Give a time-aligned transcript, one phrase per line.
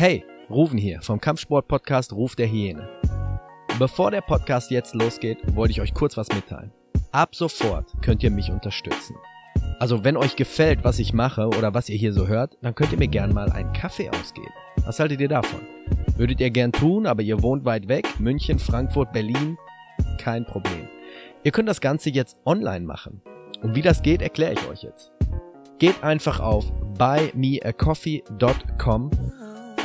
[0.00, 2.88] Hey, Ruven hier vom Kampfsport-Podcast Ruf der Hyäne.
[3.80, 6.70] Bevor der Podcast jetzt losgeht, wollte ich euch kurz was mitteilen.
[7.10, 9.16] Ab sofort könnt ihr mich unterstützen.
[9.80, 12.92] Also wenn euch gefällt, was ich mache oder was ihr hier so hört, dann könnt
[12.92, 14.52] ihr mir gern mal einen Kaffee ausgeben.
[14.86, 15.62] Was haltet ihr davon?
[16.16, 19.58] Würdet ihr gern tun, aber ihr wohnt weit weg, München, Frankfurt, Berlin?
[20.16, 20.86] Kein Problem.
[21.42, 23.20] Ihr könnt das Ganze jetzt online machen.
[23.62, 25.10] Und wie das geht, erkläre ich euch jetzt.
[25.80, 29.10] Geht einfach auf buymeacoffee.com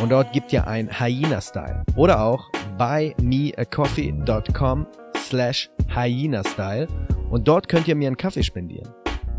[0.01, 1.83] und dort gibt ihr ein Hyena-Style.
[1.95, 6.87] Oder auch buymeacoffee.com slash Hyena-Style
[7.29, 8.89] und dort könnt ihr mir einen Kaffee spendieren.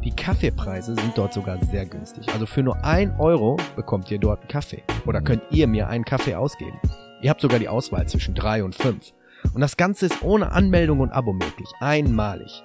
[0.04, 2.28] Die Kaffeepreise sind dort sogar sehr günstig.
[2.32, 4.82] Also für nur ein Euro bekommt ihr dort einen Kaffee.
[5.06, 6.78] Oder könnt ihr mir einen Kaffee ausgeben.
[7.22, 9.14] Ihr habt sogar die Auswahl zwischen drei und fünf.
[9.54, 11.70] Und das Ganze ist ohne Anmeldung und Abo möglich.
[11.80, 12.62] Einmalig.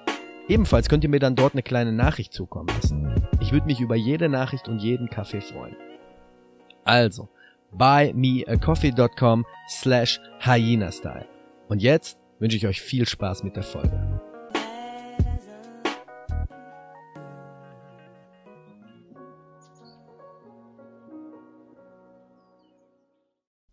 [0.48, 3.14] Ebenfalls könnt ihr mir dann dort eine kleine Nachricht zukommen lassen.
[3.40, 5.76] Ich würde mich über jede Nachricht und jeden Kaffee freuen.
[6.84, 7.28] Also,
[7.72, 11.26] buymeacoffee.com slash hyena-style.
[11.68, 14.20] Und jetzt wünsche ich euch viel Spaß mit der Folge.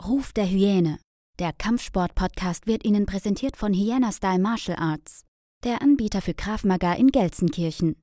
[0.08, 1.00] Ruf der Hyäne.
[1.40, 5.24] Der Kampfsport-Podcast wird Ihnen präsentiert von Hyena Style Martial Arts,
[5.64, 7.96] der Anbieter für Krav Maga in Gelsenkirchen.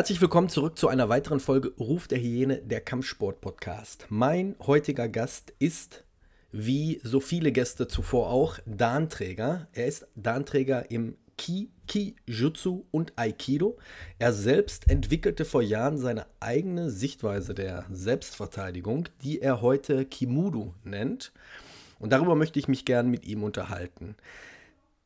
[0.00, 4.06] Herzlich willkommen zurück zu einer weiteren Folge Ruf der Hyäne, der Kampfsport-Podcast.
[4.08, 6.04] Mein heutiger Gast ist,
[6.52, 9.68] wie so viele Gäste zuvor auch, Dan-Träger.
[9.74, 13.76] Er ist Dan-Träger im Ki, Ki-Jutsu und Aikido.
[14.18, 21.30] Er selbst entwickelte vor Jahren seine eigene Sichtweise der Selbstverteidigung, die er heute Kimudu nennt.
[21.98, 24.16] Und darüber möchte ich mich gern mit ihm unterhalten.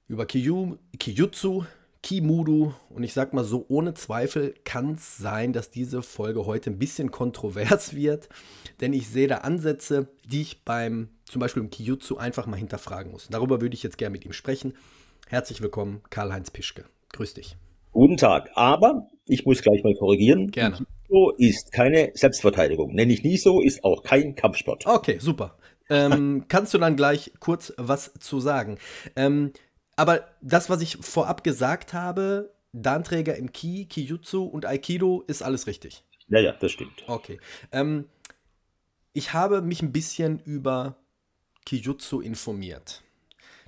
[0.06, 1.64] Über Kiyu, Kijutsu,
[2.04, 2.74] Kimudu.
[2.90, 6.78] Und ich sag mal so, ohne Zweifel kann es sein, dass diese Folge heute ein
[6.78, 8.28] bisschen kontrovers wird,
[8.82, 13.10] denn ich sehe da Ansätze, die ich beim zum Beispiel im Kijutsu einfach mal hinterfragen
[13.10, 13.28] muss.
[13.28, 14.74] Darüber würde ich jetzt gerne mit ihm sprechen.
[15.28, 16.84] Herzlich willkommen, Karl-Heinz Pischke.
[17.14, 17.56] Grüß dich.
[17.92, 20.50] Guten Tag, aber ich muss gleich mal korrigieren.
[20.50, 20.86] Gerne.
[21.08, 22.92] So ist keine Selbstverteidigung.
[22.94, 24.86] Nenne ich nie so, ist auch kein Kampfsport.
[24.86, 25.56] Okay, super.
[25.88, 28.76] Ähm, kannst du dann gleich kurz was zu sagen?
[29.16, 29.52] Ähm,
[29.96, 35.66] aber das, was ich vorab gesagt habe, Danträger im Ki, Kijutsu und Aikido, ist alles
[35.66, 36.04] richtig.
[36.28, 37.04] Ja, ja, das stimmt.
[37.06, 37.38] Okay.
[37.70, 38.06] Ähm,
[39.12, 40.96] ich habe mich ein bisschen über
[41.64, 43.02] Kijutsu informiert.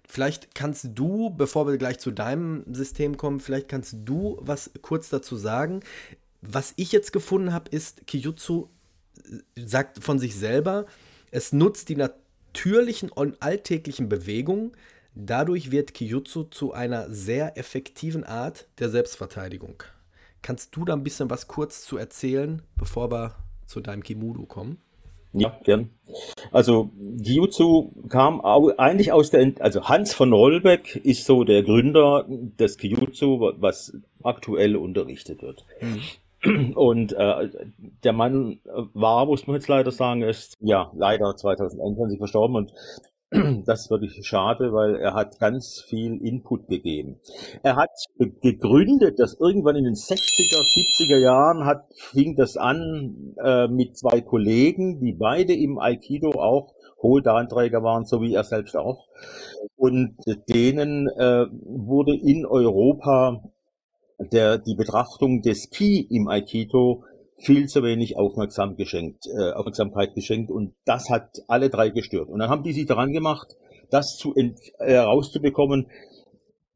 [0.08, 5.08] Vielleicht kannst du, bevor wir gleich zu deinem System kommen, vielleicht kannst du was kurz
[5.08, 5.80] dazu sagen.
[6.42, 8.68] Was ich jetzt gefunden habe, ist, Kijutsu
[9.16, 10.86] äh, sagt von sich selber,
[11.30, 14.72] es nutzt die natürlichen und alltäglichen Bewegungen
[15.18, 19.82] Dadurch wird Kijutsu zu einer sehr effektiven Art der Selbstverteidigung.
[20.42, 23.34] Kannst du da ein bisschen was kurz zu erzählen, bevor wir
[23.64, 24.76] zu deinem Kimudu kommen?
[25.32, 25.88] Ja, gern.
[26.52, 26.90] Also
[27.24, 33.52] Kijutsu kam eigentlich aus der, also Hans von Rollbeck ist so der Gründer des Kijutsu,
[33.56, 35.64] was aktuell unterrichtet wird.
[35.80, 36.72] Mhm.
[36.74, 37.48] Und äh,
[38.04, 38.60] der Mann
[38.92, 42.72] war, muss man jetzt leider sagen, ist ja leider 2021 verstorben und
[43.66, 47.20] das ist wirklich schade, weil er hat ganz viel Input gegeben.
[47.62, 47.90] Er hat
[48.40, 54.20] gegründet, dass irgendwann in den 60er, 70er Jahren hat, fing das an äh, mit zwei
[54.20, 59.06] Kollegen, die beide im Aikido auch Hohldarnträger waren, so wie er selbst auch.
[59.76, 60.16] Und
[60.48, 63.42] denen äh, wurde in Europa
[64.18, 67.04] der, die Betrachtung des Ki im Aikido
[67.38, 72.28] viel zu wenig aufmerksam geschenkt, äh, Aufmerksamkeit geschenkt und das hat alle drei gestört.
[72.28, 73.56] Und dann haben die sich daran gemacht,
[73.90, 75.88] das zu äh, herauszubekommen,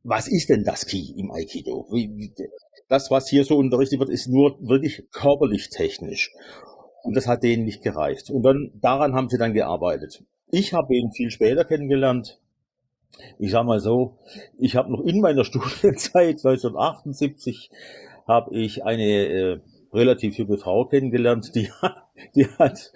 [0.02, 1.86] was ist denn das Ki im Aikido?
[1.90, 2.32] Wie,
[2.88, 6.32] das, was hier so unterrichtet wird, ist nur wirklich körperlich technisch.
[7.02, 8.30] Und das hat denen nicht gereicht.
[8.30, 10.22] Und dann daran haben sie dann gearbeitet.
[10.50, 12.40] Ich habe ihn viel später kennengelernt.
[13.38, 14.18] Ich sag mal so,
[14.58, 17.70] ich habe noch in meiner Studienzeit 1978
[18.26, 19.60] habe ich eine äh,
[19.92, 21.68] relativ junge Frau kennengelernt, die,
[22.34, 22.92] die hat,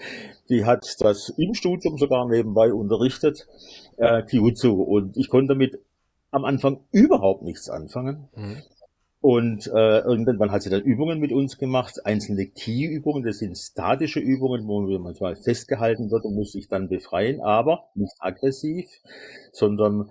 [0.49, 3.47] die hat das im Studium sogar nebenbei unterrichtet,
[3.97, 4.83] äh, Kyuzu.
[4.83, 5.79] Und ich konnte damit
[6.31, 8.29] am Anfang überhaupt nichts anfangen.
[8.35, 8.63] Mhm.
[9.21, 14.21] Und äh, irgendwann hat sie dann Übungen mit uns gemacht, einzelne Key-Übungen, das sind statische
[14.21, 18.87] Übungen, wo man manchmal festgehalten wird und muss sich dann befreien, aber nicht aggressiv,
[19.51, 20.11] sondern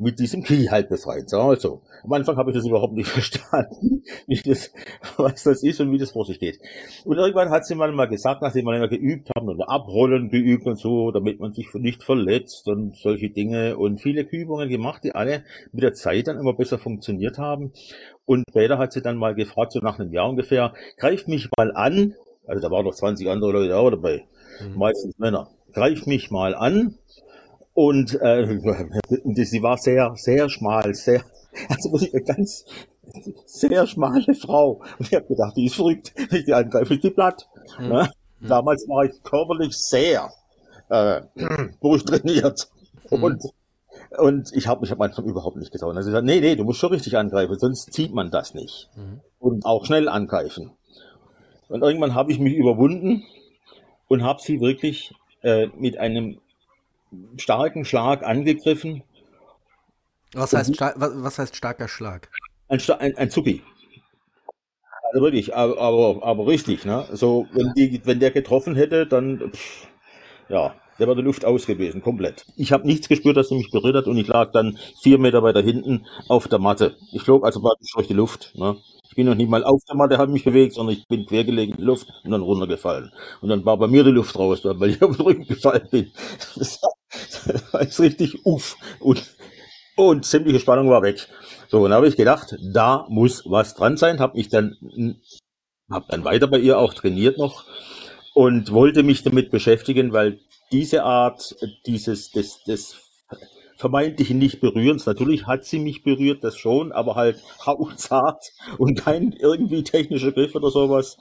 [0.00, 1.28] mit diesem Key halt befreien.
[1.28, 4.72] So, also, am Anfang habe ich das überhaupt nicht verstanden, wie das,
[5.16, 6.58] was das ist und wie das vor sich geht.
[7.04, 10.66] Und irgendwann hat sie mal, mal gesagt, nachdem wir länger geübt haben und Abrollen geübt
[10.66, 15.14] und so, damit man sich nicht verletzt und solche Dinge und viele Übungen gemacht, die
[15.14, 17.72] alle mit der Zeit dann immer besser funktioniert haben.
[18.24, 21.72] Und später hat sie dann mal gefragt, so nach einem Jahr ungefähr, greif mich mal
[21.72, 22.14] an.
[22.46, 24.24] Also da waren noch 20 andere Leute auch dabei,
[24.60, 24.78] mhm.
[24.78, 25.50] meistens Männer.
[25.72, 26.96] Greif mich mal an
[27.74, 28.46] und äh,
[29.44, 31.22] sie war sehr, sehr schmal, sehr,
[31.68, 32.64] also wirklich eine ganz
[33.46, 34.82] sehr schmale Frau.
[34.98, 37.48] Und ich habe gedacht, die ist verrückt, wenn ich die angreife, ist die platt.
[37.78, 37.92] Mhm.
[37.92, 38.10] Ja?
[38.40, 38.48] Mhm.
[38.48, 40.30] Damals war ich körperlich sehr
[40.88, 41.22] äh,
[41.80, 42.68] durchtrainiert.
[43.10, 43.22] Mhm.
[43.22, 43.42] Und,
[44.18, 45.96] und ich habe mich am Anfang überhaupt nicht getraut.
[45.96, 48.88] Also ich gesagt, nee, nee, du musst schon richtig angreifen, sonst zieht man das nicht.
[48.96, 49.20] Mhm.
[49.38, 50.72] Und auch schnell angreifen.
[51.68, 53.22] Und irgendwann habe ich mich überwunden
[54.08, 56.40] und habe sie wirklich äh, mit einem
[57.36, 59.02] starken Schlag angegriffen.
[60.32, 62.30] Was heißt, was heißt starker Schlag?
[62.68, 63.62] Ein, ein, ein Zucki.
[65.12, 67.04] Also wirklich, aber, aber, richtig, ne?
[67.12, 69.88] So, wenn, die, wenn der getroffen hätte, dann, pff,
[70.48, 72.44] ja, der war die Luft aus gewesen, komplett.
[72.56, 75.42] Ich habe nichts gespürt, dass sie mich berührt hat und ich lag dann vier Meter
[75.42, 76.96] weiter hinten auf der Matte.
[77.12, 78.52] Ich flog also praktisch durch die Luft.
[78.54, 78.76] Ne?
[79.10, 81.72] Ich bin noch nicht mal auf der Matte, habe mich bewegt, sondern ich bin quergelegt
[81.72, 83.12] in die Luft und dann runtergefallen.
[83.40, 86.12] Und dann war bei mir die Luft raus, weil ich auf den Rücken gefallen bin.
[86.54, 86.80] Das
[87.72, 88.76] war jetzt richtig uff.
[89.00, 89.34] Und,
[89.96, 91.26] und sämtliche Spannung war weg.
[91.68, 94.76] So, und dann habe ich gedacht, da muss was dran sein, habe mich dann,
[95.90, 97.64] habe dann weiter bei ihr auch trainiert noch
[98.34, 100.38] und wollte mich damit beschäftigen, weil
[100.70, 103.09] diese Art, dieses, des, des
[103.80, 108.44] vermeintlichen Nicht-Berührens, natürlich hat sie mich berührt, das schon, aber halt hautzart
[108.76, 111.16] und kein irgendwie technischer Griff oder sowas.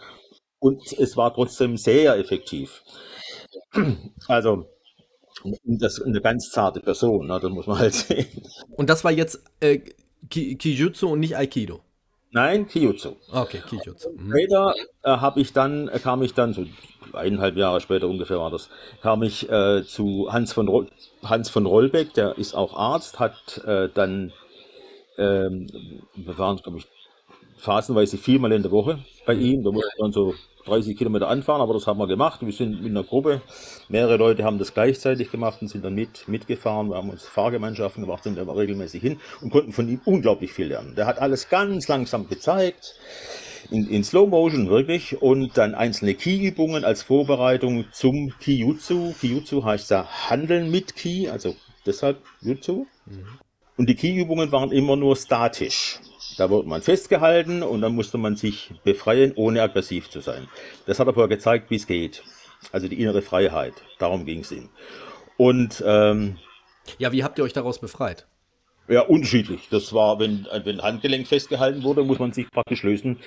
[0.59, 2.83] Und es war trotzdem sehr effektiv.
[4.27, 4.65] Also,
[5.63, 8.43] das eine ganz zarte Person, ne, das muss man halt sehen.
[8.75, 9.79] Und das war jetzt äh,
[10.29, 11.79] Kijutsu und nicht Aikido?
[12.31, 13.15] Nein, Kijutsu.
[13.31, 14.09] Okay, Kijutsu.
[14.11, 14.29] Mhm.
[14.29, 14.73] Später
[15.03, 16.65] äh, habe ich dann, äh, kam ich dann, so
[17.13, 18.69] eineinhalb Jahre später ungefähr war das,
[19.01, 20.87] kam ich äh, zu Hans von,
[21.23, 24.31] Hans von Rollbeck, der ist auch Arzt, hat äh, dann,
[25.17, 25.67] ähm,
[26.15, 26.87] wir waren, glaube ich,
[27.57, 30.35] phasenweise viermal in der Woche bei ihm, da musste man so
[30.69, 32.41] 30 Kilometer anfahren, aber das haben wir gemacht.
[32.41, 33.41] Wir sind mit einer Gruppe,
[33.89, 36.89] mehrere Leute haben das gleichzeitig gemacht und sind dann mit, mitgefahren.
[36.89, 40.67] Wir haben uns Fahrgemeinschaften gemacht, sind aber regelmäßig hin und konnten von ihm unglaublich viel
[40.67, 40.95] lernen.
[40.95, 42.95] Der hat alles ganz langsam gezeigt,
[43.71, 49.13] in, in Slow Motion wirklich und dann einzelne Ki-Übungen als Vorbereitung zum Ki-Jutsu.
[49.19, 51.55] Ki-Jutsu heißt ja Handeln mit Ki, also
[51.85, 52.85] deshalb Jutsu.
[53.05, 53.27] Mhm.
[53.77, 55.99] Und die Ki-Übungen waren immer nur statisch.
[56.39, 60.47] Da wurde man festgehalten und dann musste man sich befreien, ohne aggressiv zu sein.
[60.85, 62.23] Das hat er vorher gezeigt, wie es geht.
[62.71, 63.73] Also die innere Freiheit.
[63.97, 64.69] Darum ging es ihm.
[65.35, 66.37] Und ähm,
[66.97, 68.25] ja, wie habt ihr euch daraus befreit?
[68.87, 69.67] Ja, unterschiedlich.
[69.69, 73.19] Das war, wenn, wenn Handgelenk festgehalten wurde, muss man sich praktisch lösen,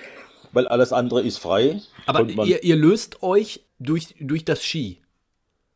[0.53, 1.83] weil alles andere ist frei.
[2.07, 5.03] Aber ihr, ihr, löst euch durch, durch das Ski.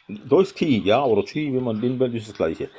[0.08, 2.70] Durchs Ski, ja, oder Ski, wenn man den will, ist das Gleiche.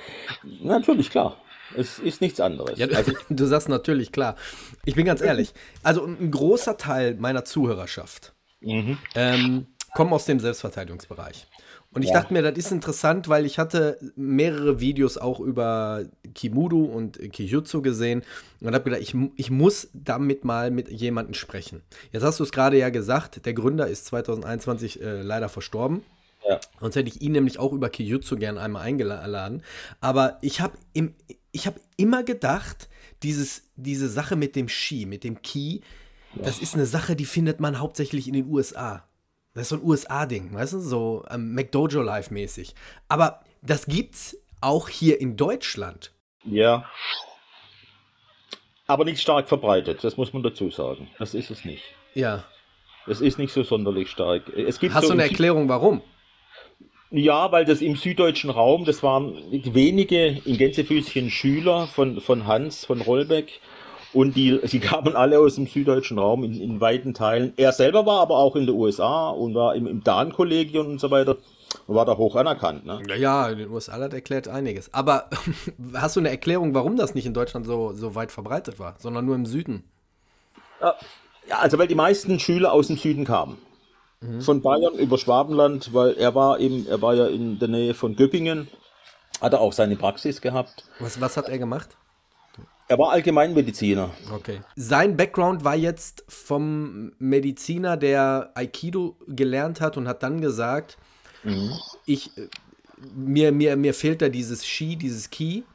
[0.64, 1.38] Natürlich, klar.
[1.76, 2.78] Es ist nichts anderes.
[2.78, 4.36] Ja, also, du sagst natürlich, klar.
[4.86, 5.54] Ich bin ganz ehrlich.
[5.84, 8.98] Also ein großer Teil meiner Zuhörerschaft mhm.
[9.16, 11.48] ähm, kommen aus dem Selbstverteidigungsbereich.
[11.94, 12.20] Und ich ja.
[12.20, 16.06] dachte mir, das ist interessant, weil ich hatte mehrere Videos auch über
[16.36, 18.24] Kimudu und Kijutsu gesehen
[18.60, 21.82] und habe gedacht, ich, ich muss damit mal mit jemandem sprechen.
[22.12, 26.04] Jetzt hast du es gerade ja gesagt, der Gründer ist 2021 äh, leider verstorben.
[26.48, 26.60] Ja.
[26.80, 29.64] Sonst hätte ich ihn nämlich auch über Kijutsu gerne einmal eingeladen.
[30.00, 31.16] Aber ich habe im,
[31.52, 32.90] ich habe immer gedacht,
[33.24, 35.80] dieses, diese Sache mit dem Ski, mit dem Key,
[36.36, 36.44] ja.
[36.44, 39.08] das ist eine Sache, die findet man hauptsächlich in den USA.
[39.54, 42.76] Das ist so ein USA-Ding, weißt du, so ähm, McDojo Live-mäßig.
[43.08, 46.12] Aber das gibt's auch hier in Deutschland.
[46.44, 46.86] Ja.
[48.86, 51.10] Aber nicht stark verbreitet, das muss man dazu sagen.
[51.18, 51.84] Das ist es nicht.
[52.14, 52.46] Ja.
[53.08, 54.48] Es ist nicht so sonderlich stark.
[54.50, 56.02] Es gibt Hast so du eine Erklärung, warum?
[57.10, 62.86] Ja, weil das im süddeutschen Raum, das waren wenige in Gänsefüßchen Schüler von, von Hans
[62.86, 63.62] von Rollbeck
[64.14, 67.54] und die, sie kamen alle aus dem süddeutschen Raum in, in weiten Teilen.
[67.56, 71.10] Er selber war aber auch in den USA und war im, im Dan-Kollegium und so
[71.10, 71.38] weiter
[71.86, 72.86] und war da hoch anerkannt.
[72.86, 73.02] Ne?
[73.18, 74.94] Ja, in den USA das erklärt einiges.
[74.94, 75.30] Aber
[75.94, 79.26] hast du eine Erklärung, warum das nicht in Deutschland so, so weit verbreitet war, sondern
[79.26, 79.84] nur im Süden?
[80.82, 80.96] Ja,
[81.50, 83.58] also weil die meisten Schüler aus dem Süden kamen.
[84.20, 84.42] Mhm.
[84.42, 88.16] Von Bayern über Schwabenland, weil er war eben, er war ja in der Nähe von
[88.16, 88.68] Göppingen,
[89.42, 90.86] hat er auch seine Praxis gehabt.
[91.00, 91.96] Was, was hat er gemacht?
[92.90, 94.12] Er war Allgemeinmediziner.
[94.34, 94.62] Okay.
[94.76, 100.98] Sein Background war jetzt vom Mediziner, der Aikido gelernt hat und hat dann gesagt,
[101.44, 101.74] mhm.
[102.06, 102.32] ich,
[103.14, 105.66] mir, mir, mir fehlt da dieses Shi, dieses Ki.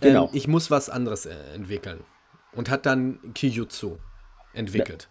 [0.00, 0.24] Genau.
[0.24, 2.00] Ähm, ich muss was anderes äh, entwickeln.
[2.52, 3.98] Und hat dann Kijutsu
[4.52, 5.08] entwickelt.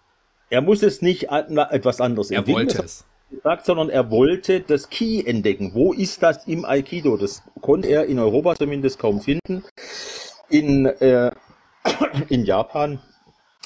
[0.49, 2.67] Er muss es nicht etwas anderes er entwickeln.
[2.67, 3.05] Er wollte es.
[3.31, 5.71] Gesagt, sondern er wollte das Ki entdecken.
[5.73, 7.17] Wo ist das im Aikido?
[7.17, 9.63] Das konnte er in Europa zumindest kaum finden.
[10.49, 11.31] In, äh,
[12.29, 12.99] in Japan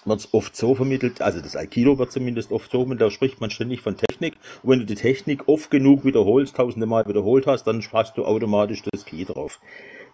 [0.05, 3.41] wird es oft so vermittelt, also das Aikido wird zumindest oft so vermittelt, da spricht
[3.41, 4.37] man ständig von Technik.
[4.63, 8.25] Und wenn du die Technik oft genug wiederholst, tausende Mal wiederholt hast, dann hast du
[8.25, 9.59] automatisch das Ki drauf.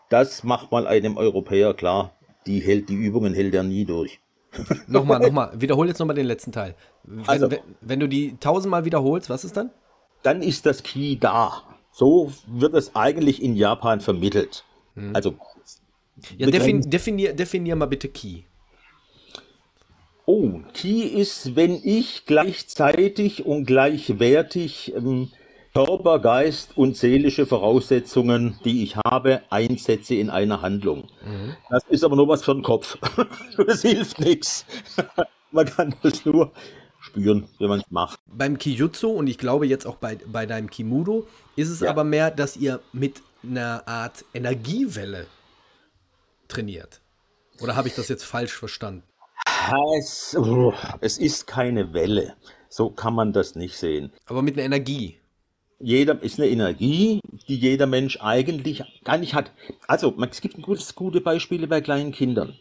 [0.10, 2.16] Das macht mal einem Europäer klar.
[2.48, 4.20] Die hält, die Übungen hält er nie durch.
[4.88, 6.76] nochmal, nochmal, wiederhol jetzt nochmal den letzten Teil.
[7.04, 9.72] Wenn, also, wenn, wenn du die tausendmal wiederholst, was ist dann?
[10.24, 11.64] Dann ist das Ki da.
[11.92, 14.64] So wird es eigentlich in Japan vermittelt.
[14.96, 15.16] Hm.
[15.16, 15.36] Also.
[16.38, 18.46] Ja, defin, definier, definier mal bitte Ki.
[20.26, 25.30] Oh, Ki ist, wenn ich gleichzeitig und gleichwertig ähm,
[25.76, 31.10] Körper, Geist und seelische Voraussetzungen, die ich habe, einsetze in einer Handlung.
[31.22, 31.58] Mhm.
[31.70, 32.98] Das ist aber nur was für den Kopf.
[33.58, 34.66] das hilft nichts.
[35.52, 36.54] Man kann das nur
[37.02, 38.20] spüren, wenn man es macht.
[38.26, 41.28] Beim Kijutsu und ich glaube jetzt auch bei, bei deinem Kimudo
[41.58, 41.90] ist es ja.
[41.90, 45.28] aber mehr, dass ihr mit einer Art Energiewelle
[46.48, 47.02] trainiert.
[47.62, 49.04] Oder habe ich das jetzt falsch verstanden?
[49.98, 50.38] Es,
[51.02, 52.36] es ist keine Welle.
[52.70, 54.14] So kann man das nicht sehen.
[54.26, 55.20] Aber mit einer Energie.
[55.80, 59.52] Jeder ist eine Energie, die jeder Mensch eigentlich gar nicht hat.
[59.88, 62.56] Also, es gibt gutes, gute Beispiele bei kleinen Kindern.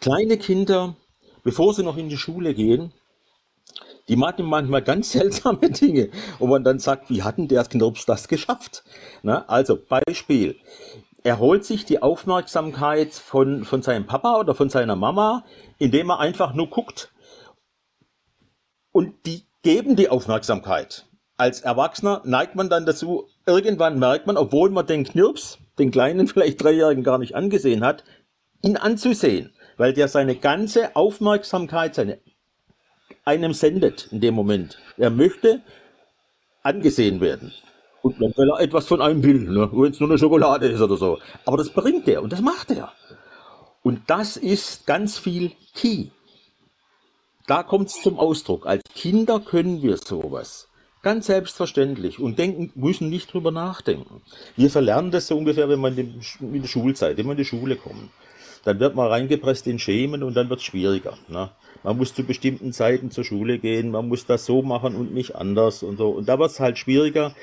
[0.00, 0.96] Kleine Kinder,
[1.42, 2.92] bevor sie noch in die Schule gehen,
[4.08, 8.06] die machen manchmal ganz seltsame Dinge, wo man dann sagt, wie hat denn der Knirps
[8.06, 8.84] das geschafft?
[9.22, 10.56] Na, also Beispiel
[11.26, 15.44] er holt sich die Aufmerksamkeit von, von seinem Papa oder von seiner Mama,
[15.76, 17.12] indem er einfach nur guckt.
[18.92, 21.05] Und die geben die Aufmerksamkeit.
[21.36, 26.28] Als Erwachsener neigt man dann dazu, irgendwann merkt man, obwohl man den Knirps, den kleinen,
[26.28, 28.04] vielleicht Dreijährigen gar nicht angesehen hat,
[28.62, 32.18] ihn anzusehen, weil der seine ganze Aufmerksamkeit seine,
[33.24, 34.78] einem sendet in dem Moment.
[34.96, 35.60] Er möchte
[36.62, 37.52] angesehen werden.
[38.02, 39.68] Und dann, weil er etwas von einem will, ne?
[39.72, 41.18] wenn es nur eine Schokolade ist oder so.
[41.44, 42.92] Aber das bringt er und das macht er.
[43.82, 46.08] Und das ist ganz viel Key.
[47.46, 48.66] Da kommt es zum Ausdruck.
[48.66, 50.65] Als Kinder können wir sowas.
[51.06, 54.22] Ganz selbstverständlich und denken, müssen nicht drüber nachdenken.
[54.56, 57.76] Wir verlernen das so ungefähr, wenn man in die Schulzeit, wenn man in die Schule
[57.76, 58.10] kommt.
[58.64, 61.16] Dann wird man reingepresst in Schemen und dann wird es schwieriger.
[61.28, 61.50] Ne?
[61.84, 65.36] Man muss zu bestimmten Zeiten zur Schule gehen, man muss das so machen und nicht
[65.36, 66.08] anders und so.
[66.08, 67.36] Und da wird es halt schwieriger,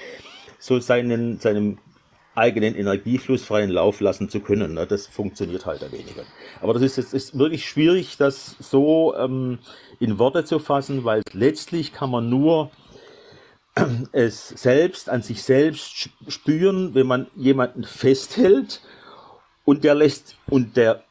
[0.59, 1.77] so seinen, seinem
[2.35, 4.73] eigenen Energiefluss freien Lauf lassen zu können.
[4.73, 4.87] Ne?
[4.87, 6.23] Das funktioniert halt ein weniger.
[6.61, 9.59] Aber das ist, das ist wirklich schwierig, das so ähm,
[10.01, 12.71] in Worte zu fassen, weil letztlich kann man nur
[14.11, 18.81] es selbst an sich selbst spüren, wenn man jemanden festhält
[19.65, 21.03] und der lässt und der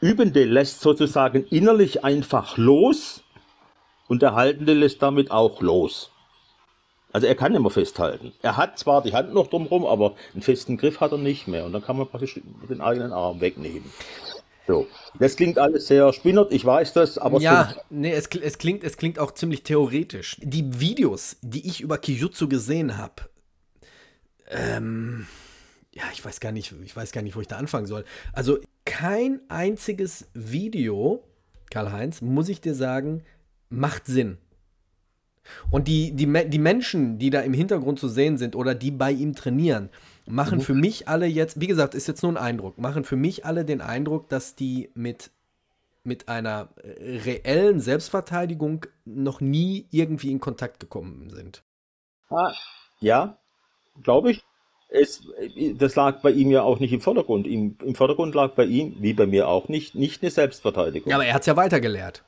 [0.00, 3.22] Übende lässt sozusagen innerlich einfach los
[4.08, 6.10] und der Haltende lässt damit auch los.
[7.12, 8.32] Also er kann immer festhalten.
[8.40, 11.64] Er hat zwar die Hand noch drumherum, aber einen festen Griff hat er nicht mehr.
[11.64, 13.92] Und dann kann man praktisch den eigenen Arm wegnehmen.
[14.70, 14.86] So.
[15.18, 17.40] Das klingt alles sehr spinnert, ich weiß das, aber.
[17.40, 20.36] Ja, nee, es, es, klingt, es klingt auch ziemlich theoretisch.
[20.40, 23.14] Die Videos, die ich über Kijutsu gesehen habe,
[24.48, 25.26] ähm,
[25.92, 28.04] ja, ich weiß gar nicht, ich weiß gar nicht, wo ich da anfangen soll.
[28.32, 31.24] Also kein einziges Video,
[31.70, 33.24] Karl-Heinz, muss ich dir sagen,
[33.70, 34.38] macht Sinn.
[35.70, 39.10] Und die, die, die Menschen, die da im Hintergrund zu sehen sind oder die bei
[39.10, 39.90] ihm trainieren,
[40.30, 40.62] machen mhm.
[40.62, 43.64] für mich alle jetzt, wie gesagt, ist jetzt nur ein Eindruck, machen für mich alle
[43.64, 45.30] den Eindruck, dass die mit,
[46.04, 51.62] mit einer äh, reellen Selbstverteidigung noch nie irgendwie in Kontakt gekommen sind.
[52.30, 52.52] Ah,
[53.00, 53.36] ja,
[54.02, 54.44] glaube ich.
[54.92, 55.22] Es,
[55.76, 57.46] das lag bei ihm ja auch nicht im Vordergrund.
[57.46, 61.10] Im, Im Vordergrund lag bei ihm, wie bei mir auch nicht, nicht eine Selbstverteidigung.
[61.10, 62.24] Ja, aber er hat es ja weitergelehrt.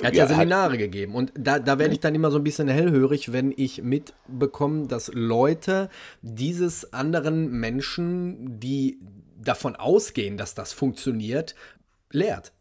[0.00, 0.78] Er hat ja, ja Seminare hat...
[0.78, 4.86] gegeben und da, da werde ich dann immer so ein bisschen hellhörig, wenn ich mitbekomme,
[4.86, 5.88] dass Leute
[6.22, 9.00] dieses anderen Menschen, die
[9.38, 11.54] davon ausgehen, dass das funktioniert,
[12.10, 12.52] lehrt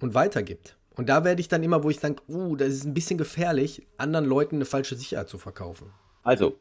[0.00, 0.76] und weitergibt.
[0.94, 3.86] Und da werde ich dann immer, wo ich denke, uh, das ist ein bisschen gefährlich,
[3.98, 5.92] anderen Leuten eine falsche Sicherheit zu verkaufen.
[6.22, 6.58] Also,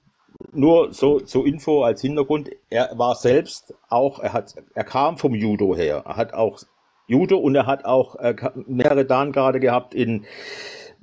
[0.52, 5.34] nur so zur Info als Hintergrund, er war selbst auch, er hat, er kam vom
[5.34, 6.60] Judo her, er hat auch
[7.08, 8.36] Judo und er hat auch äh,
[8.68, 10.26] mehrere Dan gerade gehabt in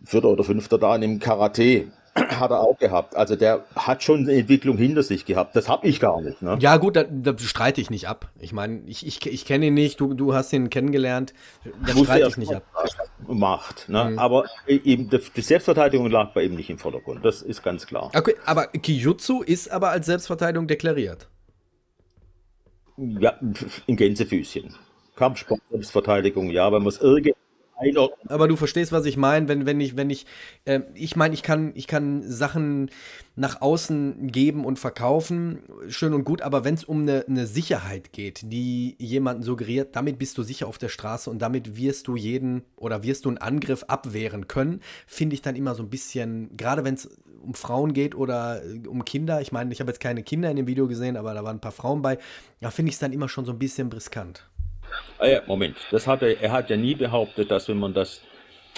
[0.04, 1.86] vierter oder fünfter Dan im Karate.
[2.14, 3.16] hat er auch gehabt.
[3.16, 5.56] Also der hat schon eine Entwicklung hinter sich gehabt.
[5.56, 6.42] Das habe ich gar nicht.
[6.42, 6.56] Ne?
[6.60, 8.30] Ja, gut, da, da streite ich nicht ab.
[8.38, 11.34] Ich meine, ich, ich, ich kenne ihn nicht, du, du hast ihn kennengelernt.
[11.84, 12.62] Da streite ich nicht ab.
[13.26, 14.10] Macht, ne?
[14.10, 14.18] Mhm.
[14.18, 17.24] Aber eben die Selbstverteidigung lag bei ihm nicht im Vordergrund.
[17.24, 18.10] Das ist ganz klar.
[18.14, 21.28] Okay, aber Kijutsu ist aber als Selbstverteidigung deklariert.
[22.96, 23.34] Ja,
[23.86, 24.76] in Gänsefüßchen.
[25.16, 27.34] Kampfsport, Selbstverteidigung, ja, wenn man es irgendwie
[28.28, 30.26] aber du verstehst, was ich meine, wenn, wenn ich, wenn ich,
[30.64, 32.90] äh, ich meine, ich kann, ich kann Sachen
[33.36, 38.12] nach außen geben und verkaufen, schön und gut, aber wenn es um eine, eine Sicherheit
[38.12, 42.16] geht, die jemanden suggeriert, damit bist du sicher auf der Straße und damit wirst du
[42.16, 46.56] jeden oder wirst du einen Angriff abwehren können, finde ich dann immer so ein bisschen,
[46.56, 47.08] gerade wenn es
[47.42, 50.56] um Frauen geht oder äh, um Kinder, ich meine, ich habe jetzt keine Kinder in
[50.56, 52.18] dem Video gesehen, aber da waren ein paar Frauen bei,
[52.60, 54.48] da finde ich es dann immer schon so ein bisschen brisant.
[55.18, 58.20] Ah ja, Moment, das hat er, er hat ja nie behauptet, dass wenn man das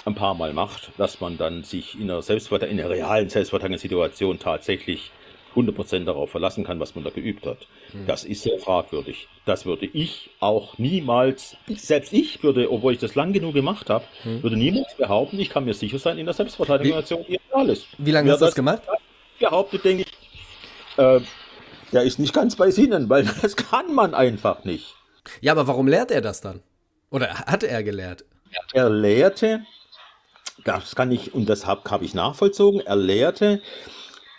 [0.05, 4.39] ein paar Mal macht, dass man dann sich in einer, Selbstvert in einer realen Selbstverteidigungssituation
[4.39, 5.11] tatsächlich
[5.55, 7.57] 100% darauf verlassen kann, was man da geübt hat.
[7.91, 8.05] Hm.
[8.05, 9.27] Das ist sehr fragwürdig.
[9.45, 14.05] Das würde ich auch niemals, selbst ich würde, obwohl ich das lang genug gemacht habe,
[14.23, 14.43] hm.
[14.43, 17.85] würde niemals behaupten, ich kann mir sicher sein in der Selbstverteidigungssituation alles.
[17.97, 18.83] Wie lange hast du das gemacht?
[19.39, 21.19] Behauptet, denke ich, äh,
[21.91, 24.95] der ist nicht ganz bei Sinnen, weil das kann man einfach nicht.
[25.41, 26.61] Ja, aber warum lehrt er das dann?
[27.09, 28.25] Oder hat er gelehrt?
[28.73, 29.61] Er lehrte,
[30.63, 33.61] das kann ich, und das habe hab ich nachvollzogen, er lehrte,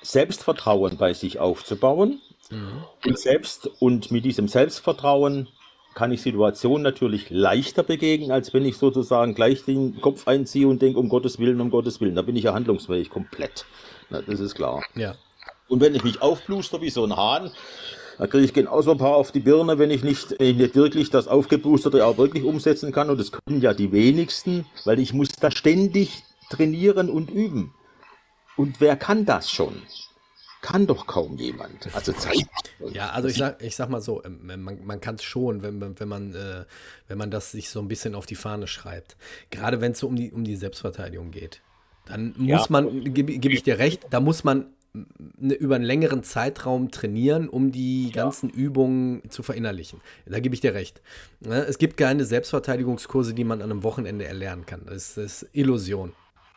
[0.03, 2.21] Selbstvertrauen bei sich aufzubauen.
[2.51, 2.85] Mhm.
[3.05, 5.49] Und, selbst, und mit diesem Selbstvertrauen
[5.95, 10.81] kann ich Situationen natürlich leichter begegnen, als wenn ich sozusagen gleich den Kopf einziehe und
[10.81, 12.15] denke, um Gottes Willen, um Gottes Willen.
[12.15, 13.67] Da bin ich ja handlungsfähig komplett.
[14.09, 14.83] Na, das ist klar.
[14.95, 15.17] Ja.
[15.67, 17.51] Und wenn ich mich aufbluster wie so ein Hahn,
[18.19, 20.75] da kriege ich genauso ein paar auf die Birne, wenn ich nicht, wenn ich nicht
[20.75, 23.11] wirklich das Aufgeboosterte auch wirklich umsetzen kann.
[23.11, 27.75] Und das können ja die wenigsten, weil ich muss da ständig trainieren und üben.
[28.57, 29.83] Und wer kann das schon?
[30.61, 31.89] Kann doch kaum jemand.
[31.95, 32.49] Also Zeit.
[32.93, 35.81] Ja, also ich sag, ich sag mal so, ähm, man, man kann es schon, wenn,
[35.81, 36.65] wenn, man, äh,
[37.07, 39.17] wenn man das sich so ein bisschen auf die Fahne schreibt.
[39.51, 41.61] Gerade wenn es so um die, um die Selbstverteidigung geht.
[42.07, 42.67] Dann muss ja.
[42.71, 44.67] man, gebe geb ich dir recht, da muss man
[45.39, 48.23] über einen längeren Zeitraum trainieren, um die ja.
[48.25, 50.01] ganzen Übungen zu verinnerlichen.
[50.27, 51.03] Da gebe ich dir recht.
[51.41, 54.83] Ne, es gibt keine Selbstverteidigungskurse, die man an einem Wochenende erlernen kann.
[54.87, 56.13] Das ist Illusion.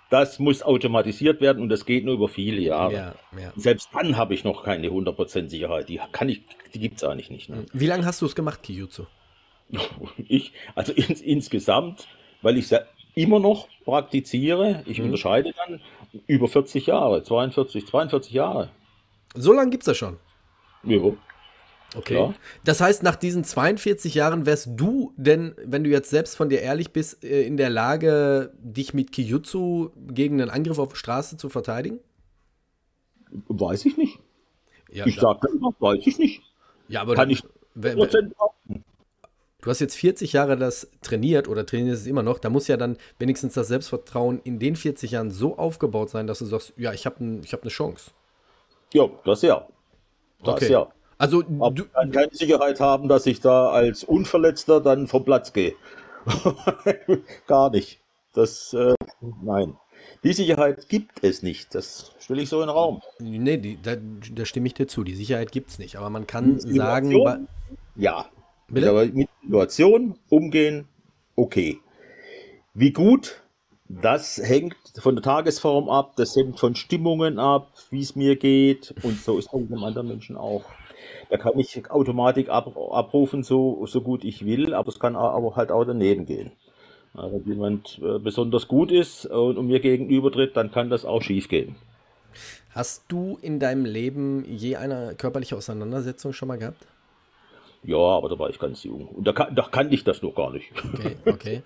[0.09, 2.93] Das muss automatisiert werden und das geht nur über viele Jahre.
[2.93, 3.53] Ja, ja.
[3.55, 5.87] Selbst dann habe ich noch keine 100% Sicherheit.
[5.87, 6.41] Die kann ich,
[6.73, 7.47] die gibt es eigentlich nicht.
[7.47, 7.65] Ne?
[7.71, 9.05] Wie lange hast du es gemacht, Kijutsu?
[10.27, 12.07] Ich, also ins, insgesamt,
[12.41, 12.67] weil ich
[13.15, 15.05] immer noch praktiziere, ich mhm.
[15.05, 15.81] unterscheide dann
[16.27, 18.69] über 40 Jahre, 42, 42 Jahre.
[19.35, 20.17] So lange gibt es das schon?
[20.83, 20.99] Ja.
[21.95, 22.15] Okay.
[22.15, 22.33] Ja.
[22.63, 26.61] Das heißt, nach diesen 42 Jahren wärst du denn, wenn du jetzt selbst von dir
[26.61, 31.35] ehrlich bist, äh, in der Lage, dich mit Kijutsu gegen einen Angriff auf die Straße
[31.37, 31.99] zu verteidigen?
[33.47, 34.19] Weiß ich nicht.
[34.91, 36.43] Ja, ich sage immer, weiß ich nicht.
[36.87, 37.43] Ja, aber Kann ich
[37.73, 38.33] wenn, wenn,
[39.61, 42.39] Du hast jetzt 40 Jahre das trainiert oder trainierst es immer noch.
[42.39, 46.39] Da muss ja dann wenigstens das Selbstvertrauen in den 40 Jahren so aufgebaut sein, dass
[46.39, 48.11] du sagst, ja, ich habe ein, hab eine Chance.
[48.93, 49.67] Ja, das ja.
[50.43, 50.71] Das okay.
[50.71, 50.87] ja.
[51.19, 55.53] Also Aber du kann keine Sicherheit haben, dass ich da als Unverletzter dann vom Platz
[55.53, 55.75] gehe.
[57.47, 57.99] Gar nicht.
[58.33, 58.95] Das, äh,
[59.43, 59.77] nein.
[60.23, 61.75] Die Sicherheit gibt es nicht.
[61.75, 63.01] Das stelle ich so in den Raum.
[63.19, 63.95] Nee, die, da,
[64.33, 65.03] da, stimme ich dir zu.
[65.03, 65.97] Die Sicherheit gibt es nicht.
[65.97, 67.47] Aber man kann sagen.
[67.95, 68.25] Ja,
[68.71, 68.89] Bitte?
[68.89, 70.87] Aber mit Situation umgehen,
[71.35, 71.79] okay.
[72.73, 73.41] Wie gut,
[73.89, 78.93] das hängt von der Tagesform ab, das hängt von Stimmungen ab, wie es mir geht
[79.03, 80.63] und so ist es mit einem anderen Menschen auch.
[81.29, 85.55] Da kann ich Automatik ab, abrufen, so, so gut ich will, aber es kann aber
[85.55, 86.51] halt auch daneben gehen.
[87.13, 91.21] Also, wenn jemand äh, besonders gut ist und, und mir gegenübertritt, dann kann das auch
[91.21, 91.75] schief gehen.
[92.69, 96.87] Hast du in deinem Leben je eine körperliche Auseinandersetzung schon mal gehabt?
[97.83, 99.07] Ja, aber da war ich ganz jung.
[99.07, 100.71] Und da, da kannte ich das noch gar nicht.
[100.93, 101.63] Okay, okay.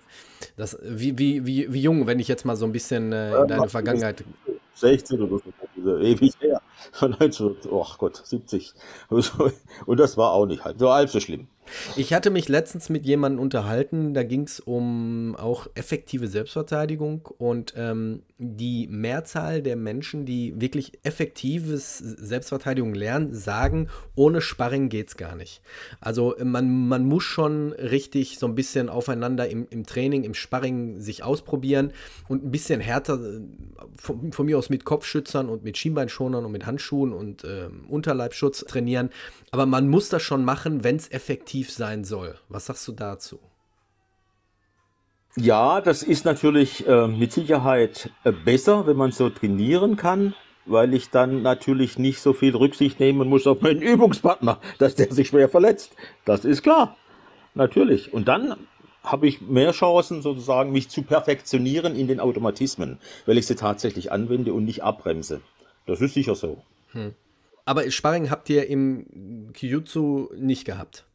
[0.56, 3.48] Das, wie, wie, wie, wie jung, wenn ich jetzt mal so ein bisschen äh, in
[3.48, 4.24] deine Vergangenheit.
[4.74, 5.42] 16 oder
[5.84, 6.60] so, ewig her.
[7.00, 8.72] 19, oh Gott, 70.
[9.86, 11.48] Und das war auch nicht halt so halb so schlimm.
[11.96, 17.74] Ich hatte mich letztens mit jemandem unterhalten, da ging es um auch effektive Selbstverteidigung und
[17.76, 25.16] ähm, die Mehrzahl der Menschen, die wirklich effektives Selbstverteidigung lernen, sagen, ohne Sparring geht es
[25.16, 25.62] gar nicht.
[26.00, 31.00] Also man, man muss schon richtig so ein bisschen aufeinander im, im Training, im Sparring
[31.00, 31.92] sich ausprobieren
[32.28, 33.18] und ein bisschen härter,
[33.96, 38.64] von, von mir aus mit Kopfschützern und mit Schienbeinschonern und mit Handschuhen und äh, Unterleibschutz
[38.66, 39.10] trainieren.
[39.50, 42.38] Aber man muss das schon machen, wenn es effektiv sein soll.
[42.48, 43.38] Was sagst du dazu?
[45.36, 50.34] Ja, das ist natürlich äh, mit Sicherheit äh, besser, wenn man so trainieren kann.
[50.66, 55.12] weil ich dann natürlich nicht so viel Rücksicht nehmen muss auf meinen Übungspartner, dass der
[55.12, 55.94] sich schwer verletzt.
[56.24, 56.96] Das ist klar.
[57.54, 58.12] Natürlich.
[58.12, 58.56] Und dann
[59.02, 64.10] habe ich mehr Chancen, sozusagen, mich zu perfektionieren in den Automatismen, weil ich sie tatsächlich
[64.10, 65.40] anwende und nicht abbremse.
[65.86, 66.62] Das ist sicher so.
[66.92, 67.14] Hm.
[67.64, 71.05] Aber Sparring habt ihr im Kyujutsu nicht gehabt?